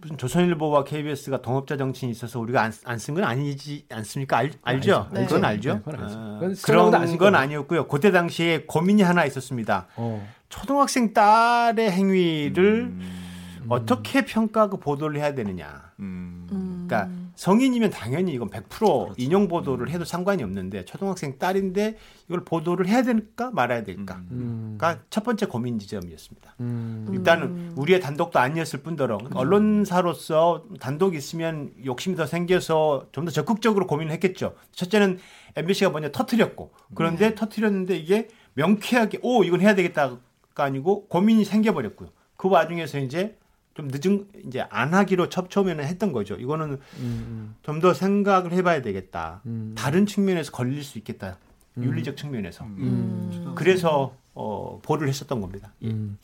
무슨 0.00 0.16
조선일보와 0.16 0.84
KBS가 0.84 1.42
동업자 1.42 1.76
정신이 1.76 2.10
있어서 2.12 2.40
우리가 2.40 2.62
안 2.84 2.98
쓴 2.98 3.14
건 3.14 3.24
아니지 3.24 3.84
않습니까? 3.90 4.38
알, 4.38 4.50
알죠? 4.62 5.08
네. 5.12 5.24
그건 5.26 5.42
네, 5.42 5.46
알죠. 5.48 5.80
그건 5.84 6.00
알죠. 6.02 6.14
어, 6.16 6.34
그건 6.38 6.50
아실 6.52 6.64
그런 6.64 6.90
건 6.90 7.18
거예요. 7.18 7.36
아니었고요. 7.36 7.88
그때 7.88 8.10
당시에 8.10 8.64
고민이 8.66 9.02
하나 9.02 9.24
있었습니다. 9.26 9.86
어. 9.96 10.26
초등학생 10.48 11.12
딸의 11.12 11.90
행위를 11.90 12.82
음. 12.84 13.20
어떻게 13.68 14.24
평가하고 14.24 14.78
보도를 14.78 15.20
해야 15.20 15.34
되느냐. 15.34 15.92
음. 16.00 16.46
음. 16.52 16.84
그러니까 16.86 17.10
성인이면 17.36 17.90
당연히 17.90 18.32
이건 18.32 18.48
100% 18.48 19.14
인용 19.18 19.48
보도를 19.48 19.90
해도 19.90 20.04
상관이 20.04 20.42
없는데 20.42 20.84
초등학생 20.84 21.38
딸인데 21.38 21.96
이걸 22.28 22.44
보도를 22.44 22.86
해야 22.86 23.02
될까 23.02 23.50
말아야 23.50 23.82
될까. 23.82 24.22
음. 24.30 24.76
가첫 24.78 25.24
번째 25.24 25.46
고민 25.46 25.78
지점이었습니다. 25.78 26.54
음. 26.60 27.08
일단은 27.12 27.72
우리의 27.76 28.00
단독도 28.00 28.38
아니었을 28.38 28.82
뿐더러 28.82 29.18
언론사로서 29.34 30.64
단독 30.80 31.14
있으면 31.14 31.72
욕심이 31.84 32.16
더 32.16 32.26
생겨서 32.26 33.08
좀 33.12 33.24
더 33.24 33.30
적극적으로 33.30 33.86
고민을 33.86 34.12
했겠죠. 34.12 34.54
첫째는 34.72 35.18
MBC가 35.56 35.90
먼저 35.90 36.10
터트렸고 36.10 36.72
그런데 36.94 37.34
터트렸는데 37.34 37.96
이게 37.96 38.28
명쾌하게 38.54 39.20
오 39.22 39.44
이건 39.44 39.60
해야 39.60 39.74
되겠다가 39.74 40.18
아니고 40.56 41.06
고민이 41.08 41.44
생겨버렸고요. 41.44 42.10
그 42.36 42.48
와중에서 42.48 42.98
이제 42.98 43.36
좀 43.74 43.88
늦은 43.90 44.28
이제 44.46 44.64
안 44.70 44.94
하기로 44.94 45.28
첫 45.28 45.50
처음에는 45.50 45.84
했던 45.84 46.12
거죠. 46.12 46.36
이거는 46.36 46.78
음. 46.98 47.54
좀더 47.62 47.92
생각을 47.92 48.52
해봐야 48.52 48.82
되겠다. 48.82 49.42
음. 49.46 49.74
다른 49.76 50.06
측면에서 50.06 50.52
걸릴 50.52 50.82
수 50.84 50.98
있겠다. 50.98 51.38
윤리적 51.76 52.16
측면에서. 52.16 52.64
음. 52.64 53.52
그래서 53.56 54.14
어, 54.34 54.80
보를 54.82 55.08
했었던 55.08 55.40
겁니다. 55.40 55.72
예. 55.82 55.88
음. 55.88 56.18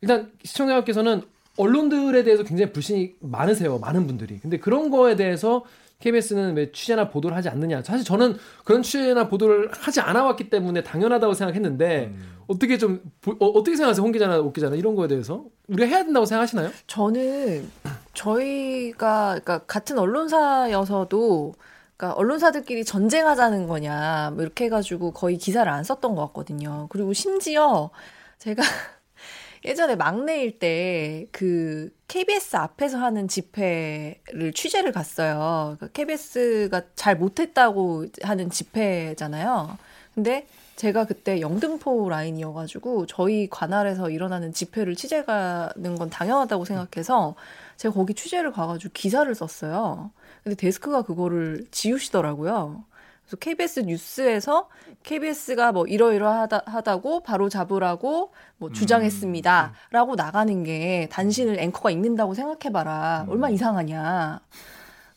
일단 0.00 0.32
시청자께서는 0.42 1.22
언론들에 1.58 2.22
대해서 2.24 2.42
굉장히 2.42 2.72
불신이 2.72 3.16
많으세요. 3.20 3.78
많은 3.78 4.06
분들이. 4.06 4.38
근데 4.38 4.58
그런 4.58 4.90
거에 4.90 5.16
대해서 5.16 5.64
KBS는 6.00 6.56
왜 6.56 6.70
취재나 6.70 7.10
보도를 7.10 7.36
하지 7.36 7.48
않느냐. 7.48 7.82
사실 7.82 8.04
저는 8.04 8.36
그런 8.64 8.82
취재나 8.82 9.28
보도를 9.28 9.70
하지 9.72 10.00
않아 10.00 10.22
왔기 10.24 10.48
때문에 10.48 10.84
당연하다고 10.84 11.34
생각했는데 11.34 12.14
어떻게 12.48 12.76
좀 12.78 13.00
보- 13.20 13.36
어, 13.38 13.52
떻게 13.62 13.76
생각하세요? 13.76 14.02
홍 14.02 14.10
기자나 14.10 14.38
옥 14.40 14.52
기자나 14.54 14.74
이런 14.74 14.94
거에 14.96 15.06
대해서 15.06 15.44
우리가 15.68 15.86
해야 15.88 16.02
된다고 16.04 16.26
생각하시나요? 16.26 16.70
저는 16.88 17.70
저희가 18.14 19.28
그러니까 19.40 19.58
같은 19.66 19.98
언론사여서도 19.98 21.54
그러니까 21.96 22.18
언론사들끼리 22.18 22.84
전쟁하자는 22.84 23.66
거냐 23.68 24.32
뭐 24.34 24.42
이렇게 24.42 24.64
해가지고 24.66 25.12
거의 25.12 25.36
기사를 25.38 25.70
안 25.70 25.84
썼던 25.84 26.14
것 26.14 26.26
같거든요. 26.28 26.86
그리고 26.90 27.12
심지어 27.12 27.90
제가 28.38 28.62
예전에 29.64 29.96
막내일 29.96 30.58
때 30.58 31.26
그 31.32 31.90
KBS 32.08 32.56
앞에서 32.56 32.98
하는 32.98 33.28
집회를 33.28 34.52
취재를 34.54 34.92
갔어요. 34.92 35.76
그러니까 35.76 35.88
KBS가 35.88 36.82
잘 36.94 37.16
못했다고 37.16 38.06
하는 38.22 38.48
집회잖아요. 38.48 39.76
근데 40.14 40.46
제가 40.78 41.06
그때 41.06 41.40
영등포 41.40 42.08
라인이어가지고 42.08 43.06
저희 43.06 43.48
관할에서 43.50 44.10
일어나는 44.10 44.52
집회를 44.52 44.94
취재 44.94 45.24
가는 45.24 45.96
건 45.96 46.08
당연하다고 46.08 46.64
생각해서 46.64 47.34
제가 47.76 47.92
거기 47.92 48.14
취재를 48.14 48.52
가가지고 48.52 48.92
기사를 48.94 49.34
썼어요. 49.34 50.12
근데 50.44 50.54
데스크가 50.54 51.02
그거를 51.02 51.66
지우시더라고요. 51.72 52.84
그래서 53.24 53.36
KBS 53.38 53.80
뉴스에서 53.80 54.68
KBS가 55.02 55.72
뭐 55.72 55.84
이러이러하다 55.84 56.62
하다고 56.66 57.24
바로 57.24 57.48
잡으라고 57.48 58.32
뭐 58.58 58.70
주장했습니다라고 58.70 60.14
나가는 60.14 60.62
게 60.62 61.08
단신을 61.10 61.58
앵커가 61.58 61.90
읽는다고 61.90 62.34
생각해봐라 62.34 63.26
얼마나 63.28 63.52
이상하냐. 63.52 64.40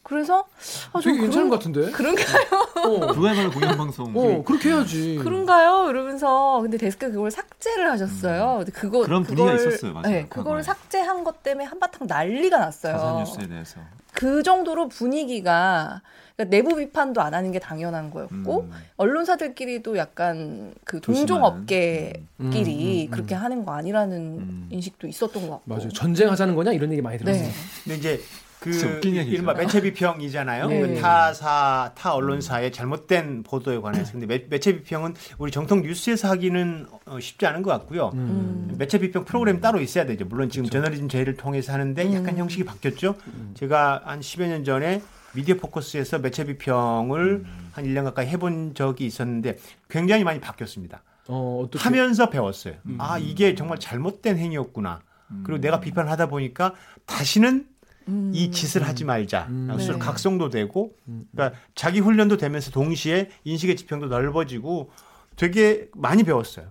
그래서 0.03 0.46
아, 0.93 1.00
저 1.01 1.10
되게 1.10 1.22
괜찮은 1.22 1.48
그런- 1.48 1.50
것 1.50 1.60
같은데. 1.60 1.91
그런가요? 1.91 2.48
어, 2.86 3.08
그거야말로 3.13 3.51
공영방송. 3.51 4.13
어 4.15 4.43
그렇게 4.43 4.70
해야지. 4.70 5.20
그런가요? 5.22 5.89
이러면서 5.89 6.60
근데 6.62 6.77
데스크 6.77 7.12
그걸 7.12 7.29
삭제를 7.31 7.89
하셨어요. 7.91 8.58
근데 8.60 8.72
그거 8.72 9.01
그런 9.03 9.24
분위기가 9.24 9.55
그걸- 9.55 9.67
있었어요, 9.72 9.93
맞아요. 9.93 10.08
네. 10.08 10.25
그걸 10.27 10.63
삭제한 10.63 11.24
것 11.24 11.43
때문에 11.43 11.65
한바탕 11.65 12.08
난리가 12.08 12.58
났어요. 12.58 12.93
가상뉴스에 12.98 13.48
대해서. 13.48 13.79
그 14.13 14.43
정도로 14.43 14.89
분위기가 14.89 16.01
그러니까 16.36 16.55
내부 16.58 16.75
비판도 16.75 17.22
안 17.22 17.34
하는 17.34 17.51
게 17.51 17.60
당연한 17.60 18.10
거였고 18.12 18.62
음. 18.62 18.72
언론사들끼리도 18.98 19.98
약간 19.98 20.74
그 20.84 21.00
조심하는. 21.00 21.27
동종 21.27 21.46
업계끼리 21.46 22.20
음, 22.39 22.51
음, 22.51 23.05
음. 23.05 23.08
그렇게 23.12 23.36
하는 23.36 23.63
거 23.65 23.74
아니라는 23.74 24.17
음. 24.17 24.67
인식도 24.72 25.08
있었던 25.08 25.43
것 25.48 25.51
같고. 25.58 25.63
맞아요. 25.65 25.89
전쟁하자는 25.89 26.55
거냐 26.55 26.72
이런 26.74 26.91
얘기 26.91 27.01
많이 27.01 27.17
들었어요. 27.20 27.43
네. 27.43 27.51
근데 27.84 27.98
이제 27.98 28.22
그. 28.62 29.01
이른바 29.03 29.56
매체 29.56 29.82
비평이잖아요. 29.82 30.68
네. 30.68 30.82
그 30.82 31.01
타사 31.01 31.91
타 31.96 32.13
언론사의 32.13 32.72
잘못된 32.72 33.41
보도에 33.41 33.80
관해서. 33.80 34.12
근데 34.12 34.27
매, 34.27 34.46
매체 34.48 34.75
비평은 34.75 35.15
우리 35.39 35.51
정통 35.51 35.82
뉴스에서 35.82 36.30
하기는 36.30 36.86
어, 37.08 37.20
쉽지 37.20 37.48
않은 37.48 37.63
것 37.63 37.72
같고요. 37.72 38.12
음. 38.13 38.75
매체 38.77 39.00
비평 39.00 39.25
프로그램 39.25 39.58
이 39.58 39.62
따로 39.62 39.82
있어야 39.82 40.06
되죠. 40.06 40.25
물론 40.25 40.51
지금 40.51 40.70
저널리즘 40.70 41.10
제의를 41.10 41.38
통해서 41.38 41.74
하는데 41.74 42.13
약간 42.13 42.36
음. 42.36 42.38
형식이 42.38 42.63
바뀌었죠. 42.63 43.15
제가 43.56 44.03
한 44.06 44.20
10여 44.20 44.48
년 44.48 44.63
전에 44.63 45.01
미디어 45.34 45.56
포커스에서 45.56 46.20
매체 46.20 46.44
비평을 46.46 47.44
한 47.72 47.84
1년 47.84 48.03
가까이 48.03 48.27
해본 48.27 48.75
적이 48.75 49.08
있었는데 49.08 49.58
굉장히 49.89 50.24
많이 50.24 50.39
바뀌었습니다. 50.39 51.01
어, 51.30 51.63
어떻게 51.65 51.84
하면서 51.84 52.30
배웠어요. 52.30 52.75
아 53.00 53.18
이게 53.18 53.56
정말 53.56 53.80
잘못된 53.80 54.38
행위였구나. 54.38 55.01
그리고 55.44 55.60
내가 55.62 55.80
비판을 55.80 56.12
하다 56.12 56.27
보니까 56.27 56.75
다시는 57.08 57.71
음. 58.08 58.31
이 58.34 58.51
짓을 58.51 58.84
하지 58.88 59.05
말자. 59.05 59.48
음. 59.50 59.70
스스로 59.77 59.98
네. 59.98 60.00
각성도 60.05 60.50
되고, 60.50 60.93
그러니까 61.31 61.58
자기 61.75 62.00
훈련도 62.00 62.38
되면서 62.38 62.72
동시에 62.72 63.29
인식의 63.43 63.75
지평도 63.77 64.08
넓어지고 64.08 64.91
되게 65.36 65.88
많이 65.96 66.24
배웠어요. 66.24 66.67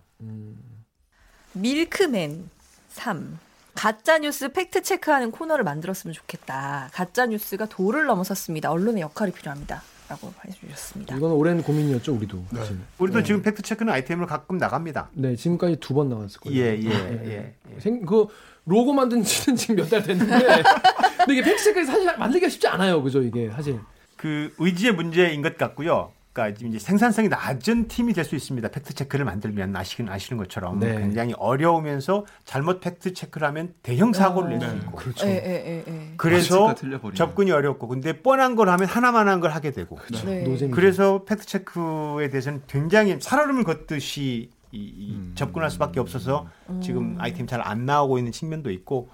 밀크맨 1.52 2.48
3. 2.90 3.38
가짜 3.74 4.18
뉴스 4.18 4.52
팩트 4.52 4.82
체크하는 4.82 5.30
코너를 5.30 5.64
만들었으면 5.64 6.12
좋겠다. 6.12 6.90
가짜 6.92 7.26
뉴스가 7.26 7.66
도를 7.66 8.04
넘어섰습니다. 8.06 8.70
언론의 8.70 9.00
역할이 9.02 9.32
필요합니다. 9.32 9.82
라고 10.08 10.32
해주셨습니다. 10.44 11.16
이건 11.16 11.30
오랜 11.30 11.62
고민이었죠 11.62 12.12
우리도. 12.14 12.44
사실. 12.52 12.76
우리도 12.98 13.22
지금 13.22 13.42
팩트 13.42 13.62
체크는 13.62 13.92
아이템으로 13.92 14.26
가끔 14.26 14.58
나갑니다. 14.58 15.08
네 15.12 15.36
지금까지 15.36 15.76
두 15.76 15.94
번 15.94 16.08
나왔을 16.08 16.40
거예요. 16.40 16.58
예, 16.60 16.76
예, 16.82 16.88
네. 16.88 17.56
예. 17.76 17.80
생, 17.80 18.04
그 18.04 18.26
로고 18.66 18.92
만든 18.92 19.22
지는 19.22 19.56
지금 19.56 19.76
몇 19.76 19.88
달 19.88 20.02
됐는데 20.02 20.34
근데 21.26 21.40
이게 21.40 21.42
팩트체크가 21.42 21.86
사실 21.86 22.16
만들기가 22.16 22.48
쉽지 22.48 22.66
않아요 22.68 23.02
그죠 23.02 23.22
이게 23.22 23.50
사실 23.50 23.78
그 24.16 24.52
의지의 24.58 24.92
문제인 24.92 25.40
것 25.42 25.56
같고요. 25.56 26.12
그러니까 26.32 26.64
이제 26.64 26.78
생산성이 26.78 27.28
낮은 27.28 27.88
팀이 27.88 28.12
될 28.12 28.24
수 28.24 28.36
있습니다. 28.36 28.68
팩트 28.68 28.94
체크를 28.94 29.24
만들면 29.24 29.74
아시는 29.74 30.12
아시는 30.12 30.38
것처럼 30.38 30.78
네. 30.78 30.94
굉장히 30.96 31.34
어려우면서 31.36 32.24
잘못 32.44 32.80
팩트 32.80 33.14
체크를 33.14 33.48
하면 33.48 33.74
대형 33.82 34.12
사고를 34.12 34.58
낼 34.58 34.70
수 34.70 34.76
있고. 34.76 34.92
그렇죠 34.92 35.26
예, 35.26 35.32
예, 35.32 35.84
예, 35.88 35.92
예. 35.92 36.12
그래서. 36.16 36.72
접근이 37.14 37.50
어렵고 37.50 37.88
근데 37.88 38.20
뻔한 38.22 38.54
걸 38.54 38.68
하면 38.68 38.86
하나 38.86 39.06
마나 39.06 39.26
한 39.26 39.40
걸 39.40 39.50
하게 39.50 39.72
되고. 39.72 39.98
네. 40.24 40.42
노잼이 40.44 40.70
그래서 40.70 41.24
팩트 41.24 41.46
체크에 41.46 42.28
대해서는 42.28 42.62
굉장히 42.68 43.16
살얼음을 43.20 43.64
걷듯이 43.64 44.50
이, 44.72 44.78
이 44.78 45.14
음. 45.16 45.32
접근할 45.34 45.68
수밖에 45.70 45.98
없어서 45.98 46.46
지금 46.80 47.16
아이템 47.18 47.46
잘 47.48 47.60
안 47.60 47.86
나오고 47.86 48.18
있는 48.18 48.30
측면도 48.30 48.70
있고 48.70 49.08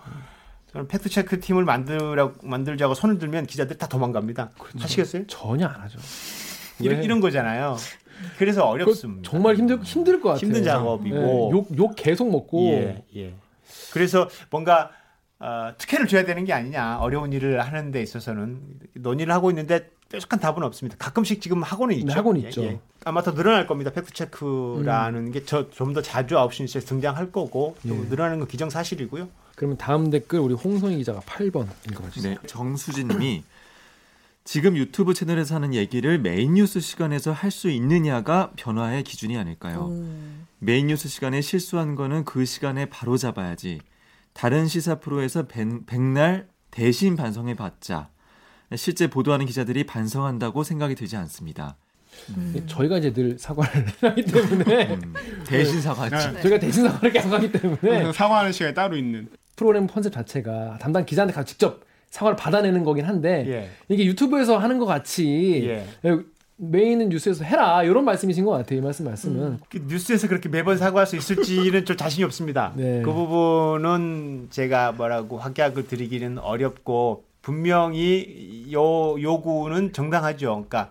저는 0.76 0.88
팩트 0.88 1.09
체크 1.09 1.40
팀을 1.40 1.64
만들라 1.64 2.33
만들자고 2.42 2.92
손을 2.92 3.18
들면 3.18 3.47
기자들 3.47 3.78
다 3.78 3.88
도망갑니다. 3.88 4.50
그렇죠. 4.59 4.78
하시겠어요? 4.78 5.26
전혀 5.26 5.66
안 5.66 5.80
하죠. 5.80 5.99
이런, 6.80 7.02
이런 7.02 7.21
거잖아요. 7.21 7.76
그래서 8.38 8.66
어렵습니다. 8.66 9.28
정말 9.28 9.56
힘들 9.56 9.83
힘들 9.83 10.21
것 10.21 10.30
같아요. 10.30 10.47
힘든 10.47 10.64
작업이고 10.64 11.16
네, 11.16 11.50
욕, 11.50 11.78
욕 11.78 11.97
계속 11.97 12.30
먹고. 12.30 12.66
예, 12.73 13.04
예. 13.16 13.35
그래서 13.92 14.28
뭔가 14.50 14.90
어, 15.38 15.73
특혜를 15.78 16.06
줘야 16.09 16.26
되는 16.26 16.45
게 16.45 16.52
아니냐 16.52 16.99
어려운 16.99 17.33
일을 17.33 17.61
하는 17.62 17.90
데 17.90 18.02
있어서는 18.02 18.61
논의를 18.95 19.33
하고 19.33 19.50
있는데 19.50 19.88
뾰족한 20.11 20.40
답은 20.40 20.62
없습니다. 20.62 20.99
가끔씩 20.99 21.40
지금 21.40 21.62
하고는 21.62 21.95
있죠. 21.97 22.06
네, 22.06 22.12
하고는 22.12 22.42
예, 22.42 22.49
있죠. 22.49 22.62
예. 22.64 22.78
아마 23.06 23.23
더 23.23 23.33
늘어날 23.33 23.66
겁니다. 23.66 23.90
팩트 23.92 24.12
체크라는 24.12 25.28
음. 25.28 25.33
게 25.33 25.48
저 25.48 25.71
좀더 25.71 26.02
자주 26.02 26.38
아홉 26.38 26.52
시 26.52 26.62
뉴스에 26.64 26.83
등장할 26.83 27.33
거고 27.33 27.76
또 27.88 27.95
예. 27.95 28.09
늘어나는 28.11 28.40
건 28.40 28.49
기정 28.49 28.68
사실이고요. 28.68 29.46
그러면 29.56 29.76
다음 29.78 30.10
댓글 30.10 30.38
우리 30.38 30.54
홍성희 30.54 30.98
기자가 30.98 31.20
8번 31.20 31.66
읽어주세요. 31.90 32.34
네, 32.40 32.46
정수진님이 32.46 33.42
지금 34.44 34.76
유튜브 34.76 35.12
에서 35.18 35.54
하는 35.56 35.75
얘기를 35.75 36.20
메인 36.20 36.54
뉴스 36.54 36.78
시간에서 36.78 37.32
할 37.32 37.50
수 37.50 37.68
있느냐가 37.70 38.52
변화의 38.56 39.02
기준이 39.02 39.36
아닐까요? 39.36 39.88
음. 39.88 40.46
메인 40.60 40.86
뉴스 40.86 41.08
시간에 41.08 41.40
실수한 41.40 41.96
거는 41.96 42.25
그 42.25 42.44
시간에 42.44 42.86
바로 42.86 43.16
잡아야지. 43.16 43.80
다른 44.34 44.68
시사 44.68 45.00
프로에서 45.00 45.46
백날 45.86 46.46
대신 46.70 47.16
반성해 47.16 47.54
봤자 47.54 48.10
실제 48.76 49.06
보도하는 49.08 49.46
기자들이 49.46 49.84
반성한다고 49.84 50.62
생각이 50.62 50.94
들지 50.94 51.16
않습니다. 51.16 51.76
음. 52.36 52.64
저희가 52.66 52.98
이제 52.98 53.12
늘 53.12 53.38
사과를 53.38 53.86
하기 54.02 54.22
때문에 54.25 54.94
음. 54.94 55.14
대신 55.46 55.80
사과했죠. 55.80 56.32
네. 56.32 56.42
저희가 56.42 56.58
대신 56.58 56.84
사과를 56.84 57.12
계속 57.12 57.32
하기 57.32 57.52
때문에 57.52 58.12
사과하는 58.12 58.52
시간이 58.52 58.75
따로 58.75 58.96
있는 58.96 59.28
프로그램 59.56 59.86
컨셉 59.86 60.12
자체가 60.12 60.78
담당 60.80 61.04
기자한테 61.04 61.34
가서 61.34 61.46
직접 61.46 61.80
사과를 62.10 62.36
받아내는 62.36 62.84
거긴 62.84 63.04
한데 63.04 63.44
예. 63.48 63.70
이게 63.88 64.04
유튜브에서 64.06 64.58
하는 64.58 64.78
것 64.78 64.86
같이 64.86 65.66
예. 65.66 65.84
메인은 66.58 67.10
뉴스에서 67.10 67.44
해라 67.44 67.82
이런 67.82 68.04
말씀이신 68.04 68.44
것 68.44 68.52
같아요. 68.52 68.78
이 68.78 68.82
말씀 68.82 69.04
말씀은 69.04 69.42
음. 69.42 69.58
그 69.68 69.84
뉴스에서 69.86 70.28
그렇게 70.28 70.48
매번 70.48 70.78
사과할 70.78 71.06
수 71.06 71.16
있을지는 71.16 71.84
좀 71.84 71.96
자신이 71.96 72.25
없습니다. 72.25 72.72
네. 72.76 73.02
그 73.02 73.12
부분은 73.12 74.48
제가 74.50 74.92
뭐라고 74.92 75.38
확약을 75.38 75.86
드리기는 75.86 76.38
어렵고 76.38 77.25
분명히 77.42 78.66
요 78.72 79.20
요구는 79.20 79.92
정당하죠. 79.92 80.64
그러니까 80.68 80.90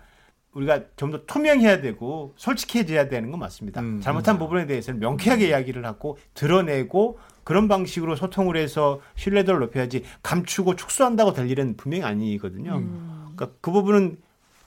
우리가 0.56 0.82
좀 0.96 1.12
더 1.12 1.26
투명해야 1.26 1.82
되고 1.82 2.34
솔직해져야 2.38 3.08
되는 3.10 3.30
건 3.30 3.40
맞습니다. 3.40 3.82
음, 3.82 4.02
잘못한 4.02 4.36
음. 4.36 4.40
부분에 4.40 4.66
대해서는 4.66 5.00
명쾌하게 5.00 5.50
이야기를 5.50 5.86
하고 5.86 6.18
드러내고 6.34 7.20
그런 7.44 7.68
방식으로 7.68 8.16
소통을 8.16 8.58
해서 8.58 9.02
신뢰도를 9.16 9.60
높여야지 9.60 10.04
감추고 10.24 10.76
축소한다고 10.76 11.34
될 11.34 11.50
일은 11.50 11.78
분명히 11.78 12.04
아니거든요. 12.04 12.78
음. 12.78 13.34
그러니까 13.36 13.58
그 13.62 13.72
부분은 13.72 14.18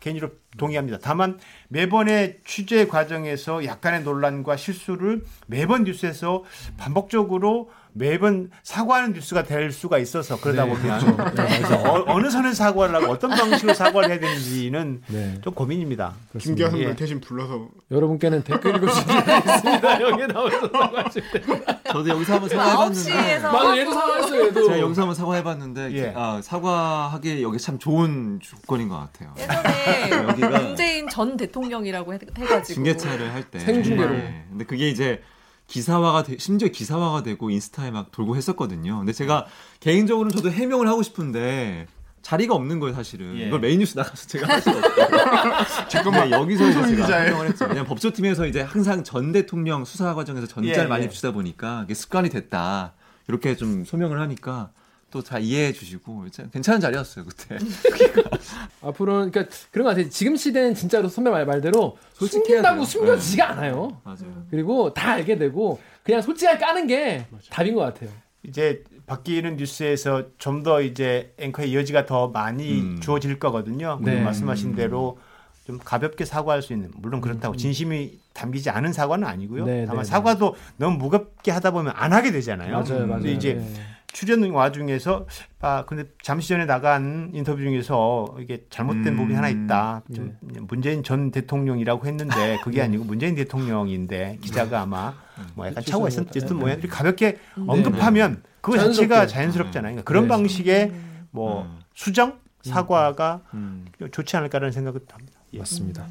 개인적으로 0.00 0.38
동의합니다. 0.58 0.98
다만 1.00 1.38
매번의 1.68 2.40
취재 2.44 2.86
과정에서 2.86 3.64
약간의 3.64 4.02
논란과 4.02 4.56
실수를 4.56 5.24
매번 5.46 5.84
뉴스에서 5.84 6.44
반복적으로 6.76 7.70
매번 7.92 8.50
사과하는 8.62 9.12
뉴스가 9.12 9.42
될 9.44 9.72
수가 9.72 9.98
있어서 9.98 10.40
그러다 10.40 10.64
네, 10.64 10.70
보면 10.70 11.16
그렇죠. 11.16 11.34
네. 11.34 11.74
어, 12.06 12.20
느 12.20 12.30
선에 12.30 12.52
사과를 12.52 12.94
하고 12.94 13.06
어떤 13.12 13.30
방식으로 13.30 13.74
사과를 13.74 14.10
해야 14.10 14.20
되는지는 14.20 15.02
네. 15.08 15.38
좀 15.42 15.54
고민입니다. 15.54 16.14
선배 16.38 16.64
예. 16.74 16.94
대신 16.94 17.20
불러서 17.20 17.68
여러분께는 17.90 18.44
댓글 18.44 18.76
읽어주시기 18.76 19.06
바랍니다. 19.06 20.00
여기 20.00 20.26
나와서 20.32 20.60
사과하실 20.60 21.22
때. 21.32 21.42
저도 21.90 22.08
여기서 22.08 22.34
한번 22.34 22.48
사과해봤는데. 22.48 23.38
맞아, 23.40 23.78
얘도 23.78 23.92
사과했어요. 23.92 24.44
얘도. 24.46 24.64
제가 24.64 24.80
여기서 24.80 25.00
한번 25.02 25.14
사과해봤는데 25.14 25.92
예. 25.92 26.12
아, 26.14 26.40
사과하기 26.42 27.42
여기 27.42 27.58
참 27.58 27.78
좋은 27.78 28.38
조건인 28.40 28.88
것 28.88 28.96
같아요. 28.98 29.34
예전에 29.38 30.47
여기가 30.52 30.68
문재인 30.68 31.08
전 31.08 31.36
대통령이라고 31.36 32.14
해, 32.14 32.18
가지고 32.18 32.74
중계차를 32.74 33.32
할 33.32 33.44
때 33.50 33.58
생중계로. 33.60 34.10
네. 34.12 34.44
근데 34.50 34.64
그게 34.64 34.88
이제 34.88 35.22
기사화가 35.66 36.22
되, 36.22 36.38
심지어 36.38 36.68
기사화가 36.68 37.22
되고 37.22 37.50
인스타에 37.50 37.90
막 37.90 38.10
돌고 38.10 38.36
했었거든요. 38.36 38.98
근데 38.98 39.12
제가 39.12 39.46
개인적으로는 39.80 40.34
저도 40.34 40.50
해명을 40.50 40.88
하고 40.88 41.02
싶은데 41.02 41.86
자리가 42.22 42.54
없는 42.54 42.80
거예요, 42.80 42.94
사실은. 42.94 43.38
예. 43.38 43.46
이걸 43.46 43.60
메인 43.60 43.78
뉴스 43.78 43.96
나가서 43.96 44.26
제가 44.26 44.48
할 44.48 44.60
수가 44.60 44.78
없어요. 44.78 45.88
잠깐만 45.88 46.30
여기서 46.30 46.68
이제 46.70 46.96
제가 46.96 47.16
해명을 47.20 47.48
했죠. 47.48 47.68
그냥 47.68 47.86
법조팀에서 47.86 48.46
이제 48.46 48.60
항상 48.60 49.04
전 49.04 49.32
대통령 49.32 49.84
수사 49.84 50.14
과정에서 50.14 50.46
전자를 50.46 50.84
예, 50.84 50.86
많이 50.88 51.04
예. 51.04 51.08
주다 51.08 51.32
보니까 51.32 51.82
이게 51.84 51.94
습관이 51.94 52.28
됐다. 52.30 52.94
이렇게 53.28 53.56
좀 53.56 53.84
소명을 53.84 54.20
하니까 54.20 54.70
또 55.10 55.22
다 55.22 55.38
이해해 55.38 55.72
주시고 55.72 56.26
괜찮은 56.52 56.80
자리였어요 56.80 57.24
그때. 57.24 57.56
앞으로는 58.82 59.30
그러니까 59.30 59.54
그런 59.70 59.84
것 59.84 59.90
같아요. 59.90 60.08
지금 60.10 60.36
시대는 60.36 60.74
진짜로 60.74 61.08
선배 61.08 61.30
말 61.30 61.46
말대로 61.46 61.96
숨긴다고 62.14 62.84
숨겨지지가 62.84 63.46
네. 63.46 63.52
않아요. 63.52 64.00
맞아요. 64.04 64.46
그리고 64.50 64.92
다 64.92 65.12
알게 65.12 65.36
되고 65.38 65.80
그냥 66.02 66.20
솔직하게 66.22 66.58
까는 66.58 66.86
게 66.86 67.26
맞아요. 67.30 67.42
답인 67.50 67.74
것 67.74 67.80
같아요. 67.82 68.10
이제 68.42 68.82
바뀌는 69.06 69.56
뉴스에서 69.56 70.24
좀 70.38 70.62
더 70.62 70.82
이제 70.82 71.32
앵커의 71.38 71.74
여지가 71.74 72.04
더 72.06 72.28
많이 72.28 72.80
음. 72.80 73.00
주어질 73.00 73.38
거거든요. 73.38 73.98
네. 74.02 74.20
말씀하신 74.20 74.74
대로 74.74 75.18
좀 75.66 75.78
가볍게 75.82 76.24
사과할 76.24 76.62
수 76.62 76.72
있는 76.72 76.90
물론 76.96 77.20
그렇다고 77.20 77.54
음. 77.54 77.56
진심이 77.56 78.18
담기지 78.32 78.70
않은 78.70 78.92
사과는 78.92 79.26
아니고요. 79.26 79.64
네, 79.66 79.84
다만 79.86 80.02
네, 80.02 80.08
네. 80.08 80.10
사과도 80.10 80.56
너무 80.76 80.96
무겁게 80.98 81.50
하다 81.50 81.70
보면 81.72 81.92
안 81.96 82.12
하게 82.12 82.30
되잖아요. 82.32 82.72
맞아요, 82.72 83.06
맞아요. 83.06 83.22
근데 83.22 83.32
이제 83.32 83.54
네. 83.54 83.74
출연 84.12 84.42
와중에서 84.50 85.26
아 85.60 85.84
근데 85.86 86.04
잠시 86.22 86.48
전에 86.48 86.64
나간 86.64 87.30
인터뷰 87.34 87.60
중에서 87.62 88.36
이게 88.40 88.64
잘못된 88.70 89.06
음. 89.08 89.16
부분이 89.16 89.34
하나 89.34 89.48
있다. 89.48 90.02
좀 90.14 90.36
네. 90.40 90.60
문재인 90.60 91.02
전 91.02 91.30
대통령이라고 91.30 92.06
했는데 92.06 92.58
그게 92.64 92.78
네. 92.78 92.84
아니고 92.84 93.04
문재인 93.04 93.34
대통령인데 93.34 94.38
기자가 94.40 94.82
아마 94.82 95.14
뭐 95.54 95.66
약간 95.66 95.84
차고가 95.84 96.08
있었든 96.08 96.56
뭐야 96.56 96.74
이렇게 96.74 96.88
가볍게 96.88 97.32
네. 97.32 97.64
언급하면 97.66 98.42
그거 98.60 98.78
자체가 98.78 99.26
자연스럽잖아요. 99.26 99.94
그러니까 99.94 100.02
그런 100.04 100.24
네. 100.24 100.28
방식의 100.28 100.92
뭐 101.30 101.62
음. 101.62 101.78
수정 101.94 102.30
음. 102.30 102.38
사과가 102.62 103.42
음. 103.54 103.86
좋지 104.10 104.36
않을까라는 104.36 104.72
생각을 104.72 105.00
합니다. 105.10 105.38
예. 105.52 105.58
맞습니다. 105.58 106.06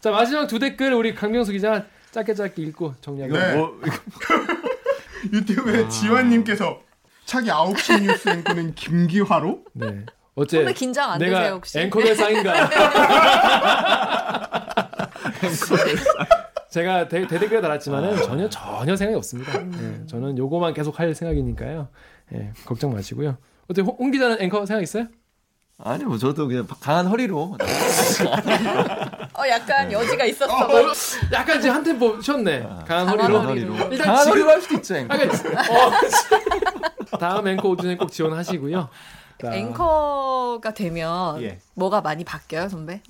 자 0.00 0.10
마지막 0.10 0.46
두 0.46 0.58
댓글 0.58 0.92
우리 0.94 1.14
강명수 1.14 1.52
기자 1.52 1.84
짧게 2.12 2.34
짧게 2.34 2.62
읽고 2.62 2.94
정리하고. 3.00 3.36
네. 3.36 3.56
뭐, 3.56 3.80
유튜브에 5.32 5.84
아. 5.84 5.88
지환님께서 5.88 6.80
차기 7.30 7.48
9시 7.48 8.02
뉴스 8.02 8.28
앵커는 8.28 8.74
김기화로? 8.74 9.60
네. 9.74 10.04
어째 10.34 10.72
긴장 10.72 11.12
안 11.12 11.18
되세요 11.20 11.54
혹시? 11.54 11.78
앵커의 11.78 12.16
상인가? 12.16 12.68
제가 16.70 17.06
대, 17.06 17.28
대댓글 17.28 17.60
달았지만은 17.60 18.16
전혀 18.24 18.48
전혀 18.48 18.96
생각이 18.96 19.16
없습니다. 19.16 19.62
네, 19.62 20.04
저는 20.08 20.38
요거만 20.38 20.74
계속 20.74 20.98
할 20.98 21.14
생각이니까요. 21.14 21.86
네, 22.30 22.52
걱정 22.64 22.92
마시고요. 22.92 23.36
어때 23.68 23.82
홍, 23.82 23.94
홍 23.96 24.10
기자는 24.10 24.38
앵커 24.40 24.66
생각 24.66 24.82
있어요? 24.82 25.06
아니 25.78 26.04
뭐 26.04 26.18
저도 26.18 26.48
그냥 26.48 26.66
강한 26.80 27.06
허리로. 27.06 27.56
어 29.34 29.48
약간 29.48 29.86
네. 29.88 29.94
여지가 29.94 30.24
있었어. 30.24 30.52
어, 30.52 30.92
약간 31.32 31.60
이제 31.60 31.68
한 31.68 31.84
템포 31.84 32.20
쉬었네. 32.20 32.66
아, 32.68 32.84
강한, 32.86 33.16
강한 33.16 33.46
허리로. 33.46 33.74
허리로. 33.74 33.92
일단 33.92 34.06
강한 34.08 34.26
허리로 34.28 34.50
할 34.50 34.60
수도 34.60 34.74
있죠. 34.74 34.96
앵커. 34.96 35.14
어, 35.70 35.90
다음 37.20 37.46
앵커 37.46 37.68
오디션 37.68 37.96
꼭 37.98 38.10
지원하시고요. 38.10 38.88
자. 39.40 39.54
앵커가 39.54 40.74
되면 40.74 41.40
예. 41.42 41.58
뭐가 41.74 42.00
많이 42.00 42.24
바뀌어요, 42.24 42.68
선배? 42.68 43.02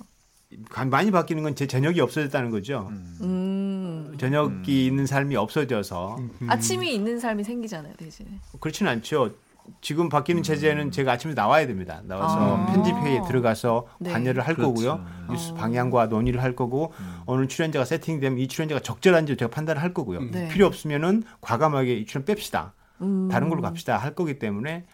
많이 0.89 1.11
바뀌는 1.11 1.43
건 1.43 1.55
제 1.55 1.65
저녁이 1.65 2.01
없어졌다는 2.01 2.51
거죠. 2.51 2.89
음. 3.21 4.15
저녁이 4.19 4.51
음. 4.51 4.63
있는 4.67 5.05
삶이 5.05 5.35
없어져서 5.37 6.17
음. 6.17 6.47
아침이 6.49 6.93
있는 6.93 7.19
삶이 7.19 7.43
생기잖아요, 7.43 7.93
대신에. 7.95 8.29
그렇지는 8.59 8.91
않죠. 8.91 9.31
지금 9.79 10.09
바뀌는 10.09 10.43
체제는 10.43 10.87
음. 10.87 10.91
제가 10.91 11.13
아침에 11.13 11.33
나와야 11.33 11.67
됩니다. 11.67 12.01
나와서 12.03 12.57
아. 12.57 12.65
편집회의에 12.65 13.21
들어가서 13.27 13.87
네. 13.99 14.11
관여를 14.11 14.45
할 14.45 14.55
그렇죠. 14.55 14.73
거고요. 14.73 15.05
뉴스 15.29 15.51
아. 15.51 15.53
방향과 15.53 16.07
논의를 16.07 16.41
할 16.43 16.55
거고 16.55 16.91
음. 16.99 17.21
어느 17.27 17.47
출연자가 17.47 17.85
세팅되면 17.85 18.39
이 18.39 18.47
출연자가 18.49 18.81
적절한지 18.81 19.37
제가 19.37 19.51
판단을 19.51 19.81
할 19.81 19.93
거고요. 19.93 20.21
네. 20.31 20.49
필요 20.49 20.65
없으면은 20.65 21.23
과감하게 21.39 21.93
이 21.95 22.05
출연 22.05 22.25
뺍시다. 22.25 22.71
음. 23.01 23.29
다른 23.29 23.49
걸로 23.49 23.61
갑시다 23.61 23.97
할 23.97 24.15
거기 24.15 24.39
때문에 24.39 24.85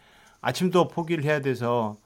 아침도 0.41 0.87
포기를 0.87 1.23
해야 1.23 1.41
돼서 1.41 1.97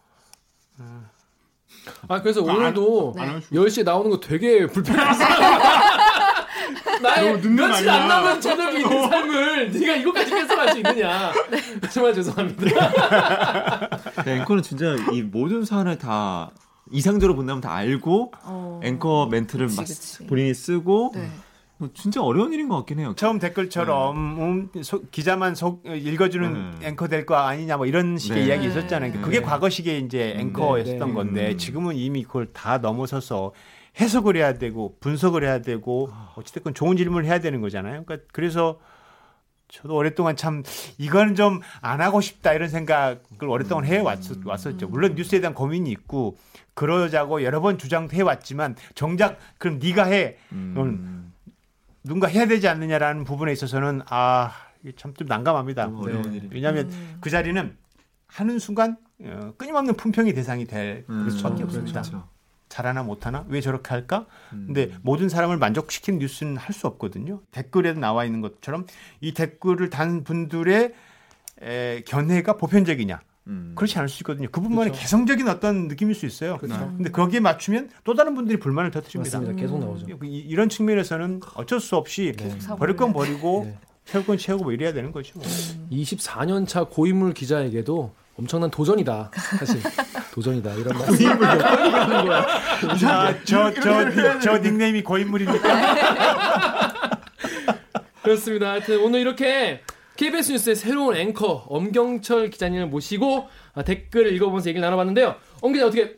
아 2.07 2.21
그래서 2.21 2.41
오늘도 2.41 3.13
네. 3.15 3.39
10시에 3.51 3.83
나오는 3.83 4.09
거 4.09 4.19
되게 4.19 4.65
불편해서 4.67 5.23
나의 7.01 7.41
며칠 7.41 7.89
안 7.89 8.07
남은 8.07 8.41
저녁이 8.41 8.81
있는 8.81 9.09
삶을 9.09 9.71
네가 9.71 9.95
이거까지 9.95 10.33
해석할 10.33 10.71
수 10.71 10.77
있느냐. 10.77 11.31
네. 11.49 11.89
정말 11.91 12.13
죄송합니다. 12.13 13.89
네, 14.25 14.39
앵커는 14.39 14.61
진짜 14.61 14.95
이 15.11 15.21
모든 15.21 15.65
사안을 15.65 15.97
다 15.97 16.51
이상적으로 16.91 17.35
본다면 17.35 17.61
다 17.61 17.73
알고 17.73 18.33
어... 18.43 18.79
앵커 18.83 19.27
멘트를 19.31 19.67
그치, 19.67 19.83
그치. 19.85 20.27
본인이 20.27 20.53
쓰고 20.53 21.11
네. 21.15 21.29
뭐 21.81 21.89
진짜 21.95 22.21
어려운 22.21 22.53
일인 22.53 22.69
것 22.69 22.75
같긴 22.77 22.99
해요. 22.99 23.13
처음 23.17 23.39
댓글처럼 23.39 24.35
네. 24.37 24.43
음, 24.77 24.83
소, 24.83 25.01
기자만 25.09 25.55
속, 25.55 25.83
읽어주는 25.83 26.75
네. 26.79 26.87
앵커 26.89 27.07
될 27.07 27.25
거 27.25 27.35
아니냐 27.37 27.77
뭐 27.77 27.87
이런 27.87 28.19
식의 28.19 28.37
네. 28.43 28.47
이야기 28.47 28.67
있었잖아요. 28.67 29.13
그게 29.21 29.39
네. 29.39 29.45
과거식의 29.45 30.01
이제 30.01 30.33
음, 30.35 30.41
앵커였었던 30.41 31.07
네. 31.07 31.13
건데 31.15 31.51
음. 31.53 31.57
지금은 31.57 31.95
이미 31.95 32.23
그걸 32.23 32.53
다 32.53 32.77
넘어서서 32.77 33.53
해석을 33.99 34.35
해야 34.37 34.59
되고 34.59 34.95
분석을 34.99 35.43
해야 35.43 35.59
되고 35.61 36.11
어찌됐건 36.35 36.75
좋은 36.75 36.97
질문을 36.97 37.25
해야 37.25 37.39
되는 37.39 37.61
거잖아요. 37.61 38.03
그러니까 38.05 38.27
그래서 38.31 38.79
저도 39.67 39.95
오랫동안 39.95 40.35
참 40.35 40.61
이건 40.99 41.33
좀 41.33 41.61
안 41.81 41.99
하고 42.01 42.21
싶다 42.21 42.53
이런 42.53 42.69
생각을 42.69 43.19
오랫동안 43.47 43.85
해 43.85 43.97
왔었죠. 43.97 44.87
물론 44.89 45.15
뉴스에 45.15 45.39
대한 45.39 45.55
고민이 45.55 45.89
있고 45.91 46.37
그러자고 46.75 47.43
여러 47.43 47.59
번 47.59 47.77
주장도 47.79 48.15
해왔지만 48.15 48.75
정작 48.93 49.39
그럼 49.57 49.79
네가 49.81 50.03
해. 50.05 50.37
음. 50.51 51.30
누군가 52.03 52.27
해야 52.27 52.45
되지 52.47 52.67
않느냐라는 52.67 53.23
부분에 53.23 53.51
있어서는 53.51 54.01
아, 54.09 54.51
참 54.97 55.13
좀 55.13 55.27
난감합니다. 55.27 55.87
네. 55.87 56.41
왜냐하면 56.49 56.89
음. 56.89 57.17
그 57.21 57.29
자리는 57.29 57.77
하는 58.27 58.59
순간 58.59 58.97
어, 59.23 59.53
끊임없는 59.57 59.95
품평의 59.95 60.33
대상이 60.33 60.65
될 60.65 61.05
음. 61.09 61.29
수밖에 61.29 61.63
없습니다. 61.63 62.01
그렇죠. 62.01 62.27
잘하나 62.69 63.03
못하나 63.03 63.45
왜 63.49 63.61
저렇게 63.61 63.89
할까? 63.89 64.25
음. 64.53 64.63
근데 64.67 64.91
모든 65.03 65.29
사람을 65.29 65.57
만족시키는 65.57 66.19
뉴스는 66.19 66.57
할 66.57 66.73
수 66.73 66.87
없거든요. 66.87 67.41
댓글에 67.51 67.93
나와 67.93 68.25
있는 68.25 68.41
것처럼 68.41 68.87
이 69.19 69.33
댓글을 69.33 69.89
단 69.89 70.23
분들의 70.23 70.93
에, 71.61 72.01
견해가 72.07 72.57
보편적이냐? 72.57 73.19
음. 73.47 73.73
그렇지 73.75 73.97
않을 73.97 74.07
수 74.07 74.19
있거든요. 74.21 74.47
그분만의 74.51 74.91
그렇죠. 74.91 75.01
개성적인 75.01 75.47
어떤 75.47 75.87
느낌일 75.87 76.15
수 76.15 76.25
있어요. 76.25 76.57
그렇죠. 76.57 76.93
근데 76.95 77.09
거기에 77.09 77.39
맞추면 77.39 77.89
또 78.03 78.13
다른 78.13 78.35
분들이 78.35 78.59
불만을 78.59 78.91
터뜨립니다. 78.91 79.39
맞습니다. 79.39 79.61
계속 79.61 79.79
나오죠. 79.79 80.05
이, 80.23 80.55
런 80.55 80.69
측면에서는 80.69 81.41
어쩔 81.55 81.79
수 81.79 81.95
없이 81.95 82.33
네. 82.37 82.57
버릴 82.77 82.95
건 82.95 83.13
버리고 83.13 83.63
네. 83.65 83.77
채울 84.05 84.25
건 84.25 84.37
채우고 84.37 84.63
뭐 84.63 84.73
이래야 84.73 84.93
되는 84.93 85.11
거죠. 85.11 85.39
음. 85.39 85.87
24년 85.91 86.67
차 86.67 86.83
고인물 86.83 87.33
기자에게도 87.33 88.13
엄청난 88.37 88.71
도전이다. 88.71 89.31
사실 89.59 89.81
도전이다. 90.33 90.73
이런 90.75 90.97
고인물 90.97 91.39
몇 91.39 91.57
번이 91.57 91.91
가는 91.91 92.25
거야. 92.25 92.45
저저 93.43 94.39
저 94.39 94.57
닉네임이 94.57 95.03
고인물입니까? 95.03 97.11
그렇습니다. 98.23 98.71
하여튼 98.71 99.03
오늘 99.03 99.19
이렇게 99.19 99.81
KBS 100.17 100.51
뉴스의 100.51 100.75
새로운 100.75 101.15
앵커 101.15 101.65
엄경철 101.67 102.49
기자님을 102.49 102.87
모시고 102.87 103.47
아, 103.73 103.83
댓글 103.83 104.33
읽어보면서 104.35 104.69
얘기를 104.69 104.81
나눠봤는데요. 104.81 105.35
엄 105.61 105.73
기자 105.73 105.87
어떻게 105.87 106.15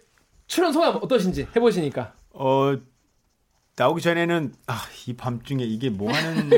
출연 0.47 0.73
소감 0.73 0.97
어떠신지 1.01 1.47
해보시니까. 1.55 2.13
어 2.31 2.75
나오기 3.75 4.01
전에는 4.01 4.53
아, 4.67 4.81
이 5.07 5.13
밤중에 5.13 5.63
이게 5.63 5.89
뭐 5.89 6.11
하는 6.13 6.49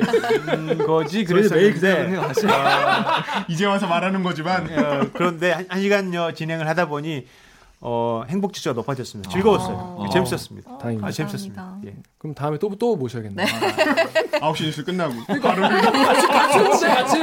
거지? 0.86 1.24
그랬었는데. 1.24 2.18
아, 2.50 3.46
이제 3.48 3.66
와서 3.66 3.88
말하는 3.88 4.22
거지만. 4.24 4.66
어, 4.78 5.10
그런데 5.14 5.52
한, 5.52 5.66
한 5.70 5.82
시간여 5.82 6.34
진행을 6.34 6.68
하다 6.68 6.88
보니 6.88 7.26
어, 7.88 8.24
행복 8.28 8.52
지수가 8.52 8.74
높아졌습니다. 8.74 9.30
즐거웠어요. 9.30 10.00
아~ 10.00 10.10
재밌었습니다. 10.10 10.72
아, 10.72 10.78
다행입니다. 10.80 11.08
아, 11.08 11.12
재밌었습니다. 11.12 11.82
예. 11.86 11.96
그럼 12.18 12.34
다음에 12.34 12.58
또, 12.58 12.76
또 12.80 12.96
모셔야겠네요. 12.96 13.46
네. 13.46 14.40
아, 14.42 14.52
9시 14.52 14.64
뉴스 14.64 14.84
끝나고. 14.84 15.14
바로 15.40 15.62
같이, 15.62 16.28
같이 16.28 16.58
오는데, 16.58 16.88
같이. 16.90 17.18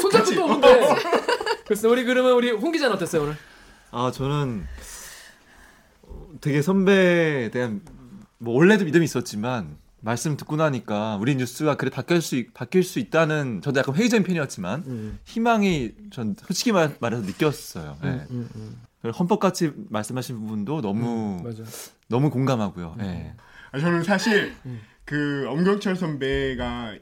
손잡고 0.00 0.34
또 0.34 0.44
오는데. 0.46 0.94
그래서 1.66 1.90
우리 1.90 2.04
그러면 2.04 2.32
우리 2.32 2.50
홍 2.50 2.72
기자는 2.72 2.96
어땠어요, 2.96 3.24
오늘? 3.24 3.36
아, 3.90 4.10
저는 4.10 4.66
되게 6.40 6.62
선배에 6.62 7.50
대한, 7.50 7.82
뭐, 8.38 8.54
원래도 8.54 8.86
믿음이 8.86 9.04
있었지만, 9.04 9.76
말씀 10.00 10.36
듣고 10.36 10.56
나니까 10.56 11.16
우리 11.16 11.34
뉴스가 11.34 11.76
그래 11.76 11.90
바뀔 11.90 12.20
수 12.22 12.42
바뀔 12.54 12.82
수 12.82 12.98
있다는 12.98 13.60
저도 13.62 13.80
약간 13.80 13.94
회의적인 13.94 14.24
편이었지만 14.24 14.84
음. 14.86 15.18
희망이 15.24 15.92
전 16.10 16.36
솔직히 16.38 16.72
말, 16.72 16.90
해서 17.02 17.20
느꼈어요. 17.22 17.98
음, 18.02 18.08
네. 18.08 18.26
음, 18.30 18.48
음. 18.54 19.10
헌법 19.18 19.40
같이 19.40 19.72
말씀하신 19.90 20.40
부분도 20.40 20.80
너무 20.80 21.40
음, 21.44 21.54
너무 22.08 22.30
공감하고요. 22.30 22.96
음. 22.98 23.02
네. 23.02 23.34
아, 23.72 23.78
저는 23.78 24.02
사실 24.02 24.54
음. 24.66 24.80
그 25.04 25.46
엄경철 25.48 25.96
선배가 25.96 26.96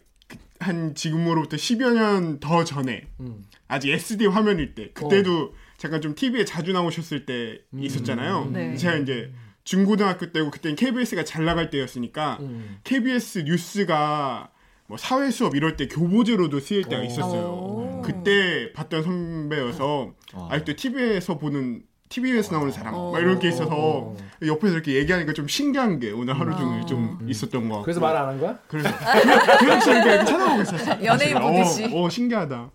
그한 0.59 0.94
지금으로부터 0.94 1.56
10여 1.56 1.92
년 1.94 2.38
더 2.40 2.64
전에 2.64 3.06
음. 3.20 3.44
아직 3.68 3.90
SD 3.90 4.26
화면일 4.26 4.74
때 4.74 4.90
그때도 4.92 5.52
어. 5.52 5.52
잠깐 5.76 6.00
좀 6.00 6.14
TV에 6.14 6.44
자주 6.44 6.72
나오셨을 6.72 7.26
때 7.26 7.61
음. 7.74 7.82
있었잖아요. 7.82 8.50
네. 8.52 8.76
제가 8.76 8.96
이제 8.96 9.32
중고등학교 9.66 10.33
때고 10.33 10.50
그때는 10.50 10.76
KBS가 10.76 11.24
잘 11.24 11.44
나갈 11.44 11.68
때였으니까 11.68 12.38
KBS 12.85 13.40
뉴스가 13.40 14.48
뭐 14.87 14.96
사회 14.96 15.31
수업 15.33 15.57
이럴 15.57 15.76
때 15.76 15.88
교보제로도 15.88 16.61
쓰일 16.61 16.85
때가 16.85 17.02
있었어요. 17.02 18.00
그때 18.05 18.72
봤던 18.72 19.02
선배여서 19.02 20.12
어. 20.35 20.48
아직도 20.50 20.76
TV에서 20.76 21.37
보는 21.38 21.83
TV에서 22.09 22.52
나오는 22.55 22.70
사람 22.70 22.94
어. 22.94 23.11
막 23.11 23.18
이런 23.18 23.40
게 23.40 23.48
있어서 23.48 23.68
어. 23.74 24.16
옆에서 24.46 24.74
이렇게 24.74 24.92
얘기하니까 24.94 25.33
좀 25.33 25.48
신기한 25.48 25.98
게 25.98 26.12
오늘 26.12 26.38
하루 26.38 26.57
종일 26.57 26.83
어. 26.83 26.87
좀 26.87 27.18
있었던 27.29 27.68
거. 27.68 27.83
그래서 27.83 27.98
말 27.98 28.14
안 28.16 28.29
한 28.29 28.38
거야? 28.38 28.57
그래서 28.68 28.88
그래서 29.59 29.92
이렇게 29.92 30.24
찾아보고 30.24 30.62
있었어. 30.62 31.02
연예인 31.05 31.37
보듯이. 31.40 31.85
어, 31.87 32.05
어, 32.05 32.09
신기하다. 32.09 32.70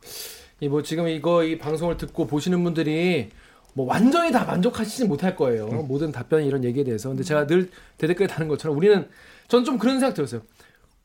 이 0.59 0.67
뭐 0.67 0.83
지금 0.83 1.07
이거 1.07 1.45
이 1.45 1.57
방송을 1.57 1.95
듣고 1.95 2.27
보시는 2.27 2.61
분들이 2.63 3.29
뭐 3.73 3.85
완전히 3.85 4.31
다 4.31 4.43
만족하시진 4.45 5.07
못할 5.07 5.35
거예요. 5.35 5.67
음. 5.67 5.87
모든 5.87 6.11
답변 6.11 6.43
이런 6.43 6.63
얘기에 6.63 6.83
대해서. 6.83 7.09
근데 7.09 7.23
제가 7.23 7.47
늘 7.47 7.69
대댓글에 7.97 8.27
다는 8.27 8.47
것처럼 8.47 8.77
우리는 8.77 9.07
전 9.47 9.63
좀 9.63 9.77
그런 9.77 9.99
생각 9.99 10.13
들었어요. 10.13 10.41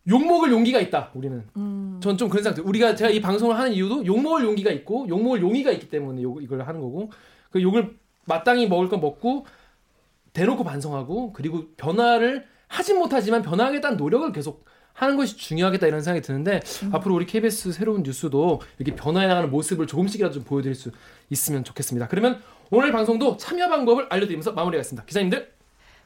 욕먹을 0.09 0.51
용기가 0.53 0.81
있다. 0.81 1.11
우리는. 1.15 1.43
음. 1.57 1.99
전좀 2.03 2.29
그런 2.29 2.45
생각. 2.45 2.65
우리가 2.67 2.95
제가 2.95 3.11
이 3.11 3.21
방송을 3.21 3.57
하는 3.59 3.73
이유도 3.73 4.07
욕먹을 4.07 4.45
용기가 4.45 4.71
있고 4.71 5.07
욕먹을 5.09 5.41
용의가 5.41 5.73
있기 5.73 5.89
때문에 5.91 6.23
욕, 6.23 6.43
이걸 6.43 6.63
하는 6.63 6.81
거고 6.81 7.11
그 7.51 7.61
욕을 7.61 7.97
마땅히 8.25 8.69
먹을 8.69 8.89
거 8.89 8.99
먹고 8.99 9.47
대놓고 10.33 10.63
반성하고 10.65 11.33
그리고 11.33 11.65
변화를 11.77 12.45
하진 12.69 12.99
못하지만 12.99 13.43
변화하겠다는 13.43 13.97
노력을 13.97 14.31
계속 14.33 14.65
하는 14.93 15.17
것이 15.17 15.37
중요하겠다 15.37 15.87
이런 15.89 16.03
생각이 16.03 16.25
드는데 16.25 16.61
음. 16.85 16.95
앞으로 16.95 17.15
우리 17.15 17.27
KBS 17.27 17.73
새로운 17.73 18.03
뉴스도 18.03 18.61
이렇게 18.79 18.95
변화해 18.97 19.27
나가는 19.27 19.51
모습을 19.51 19.87
조금씩이라도 19.87 20.35
좀 20.35 20.45
보여드릴 20.45 20.75
수 20.75 20.91
있으면 21.31 21.65
좋겠습니다. 21.65 22.09
그러면 22.09 22.41
오늘 22.71 22.91
방송도 22.91 23.37
참여 23.37 23.69
방법을 23.69 24.07
알려드리면서 24.11 24.53
마무리하겠습니다. 24.53 25.05
기사님들 25.07 25.53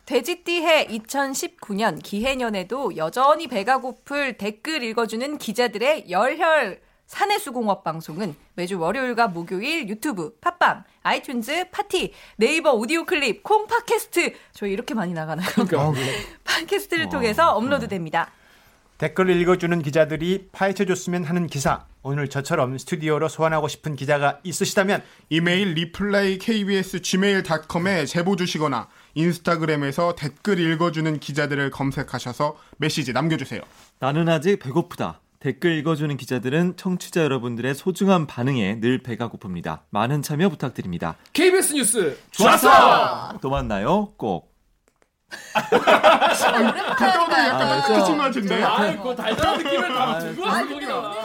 돼지띠해 0.05 0.89
2019년 0.89 2.03
기해년에도 2.03 2.97
여전히 2.97 3.47
배가 3.47 3.79
고플 3.79 4.37
댓글 4.37 4.83
읽어주는 4.83 5.39
기자들의 5.39 6.11
열혈 6.11 6.81
사내수공업 7.07 7.83
방송은 7.83 8.37
매주 8.55 8.79
월요일과 8.79 9.29
목요일 9.29 9.89
유튜브, 9.89 10.37
팟빵, 10.41 10.85
아이튠즈, 11.03 11.71
팟티, 11.73 12.13
네이버 12.37 12.73
오디오 12.73 13.05
클립, 13.05 13.43
콩 13.43 13.67
팟캐스트 13.67 14.35
저희 14.53 14.73
이렇게 14.73 14.95
많이 14.95 15.13
나가나요? 15.13 15.49
그러니까. 15.55 15.93
팟캐스트를 16.45 17.09
통해서 17.09 17.51
업로드됩니다. 17.53 18.31
댓글을 18.99 19.41
읽어주는 19.41 19.83
기자들이 19.83 20.51
파헤쳐줬으면 20.53 21.25
하는 21.25 21.47
기사. 21.47 21.87
오늘 22.03 22.29
저처럼 22.29 22.79
스튜디오로 22.79 23.29
소환하고 23.29 23.69
싶은 23.69 23.95
기자가 23.95 24.41
있으시다면 24.43 25.03
이메일 25.29 25.75
reply 25.75 26.39
kbs 26.39 27.03
gmail.com에 27.03 28.07
제보 28.07 28.37
주시거나 28.37 28.89
인스타그램에서 29.15 30.15
댓글 30.15 30.59
읽어주는 30.59 31.21
기자들을 31.21 31.71
검색하셔서 31.71 32.57
메시지 32.79 33.13
남겨주세요. 33.13 33.61
나는 33.99 34.29
아직 34.29 34.59
배고프다. 34.61 35.21
댓글 35.41 35.77
읽어주는 35.79 36.15
기자들은 36.17 36.77
청취자 36.77 37.23
여러분들의 37.23 37.75
소중한 37.75 38.27
반응에 38.27 38.81
늘 38.81 38.99
배가 39.03 39.29
고픕니다. 39.31 39.81
많은 39.91 40.23
참여 40.23 40.49
부탁드립니다. 40.51 41.17
KBS 41.33 41.75
뉴스 41.75 42.19
좋았어! 42.31 43.39
또 43.41 43.51
만나요. 43.51 44.13
꼭. 44.17 44.51
갔다 45.53 47.23
오면 47.25 47.39
약간 47.47 47.83
그친 47.83 48.17
것 48.17 48.23
같은데. 48.25 48.63
아이고 48.63 49.15
달달한 49.15 49.59
느낌을 49.59 49.89
다 49.89 50.19
들고 50.19 50.43
왔어 50.43 50.69
거기다. 50.69 50.93
하와 50.95 51.20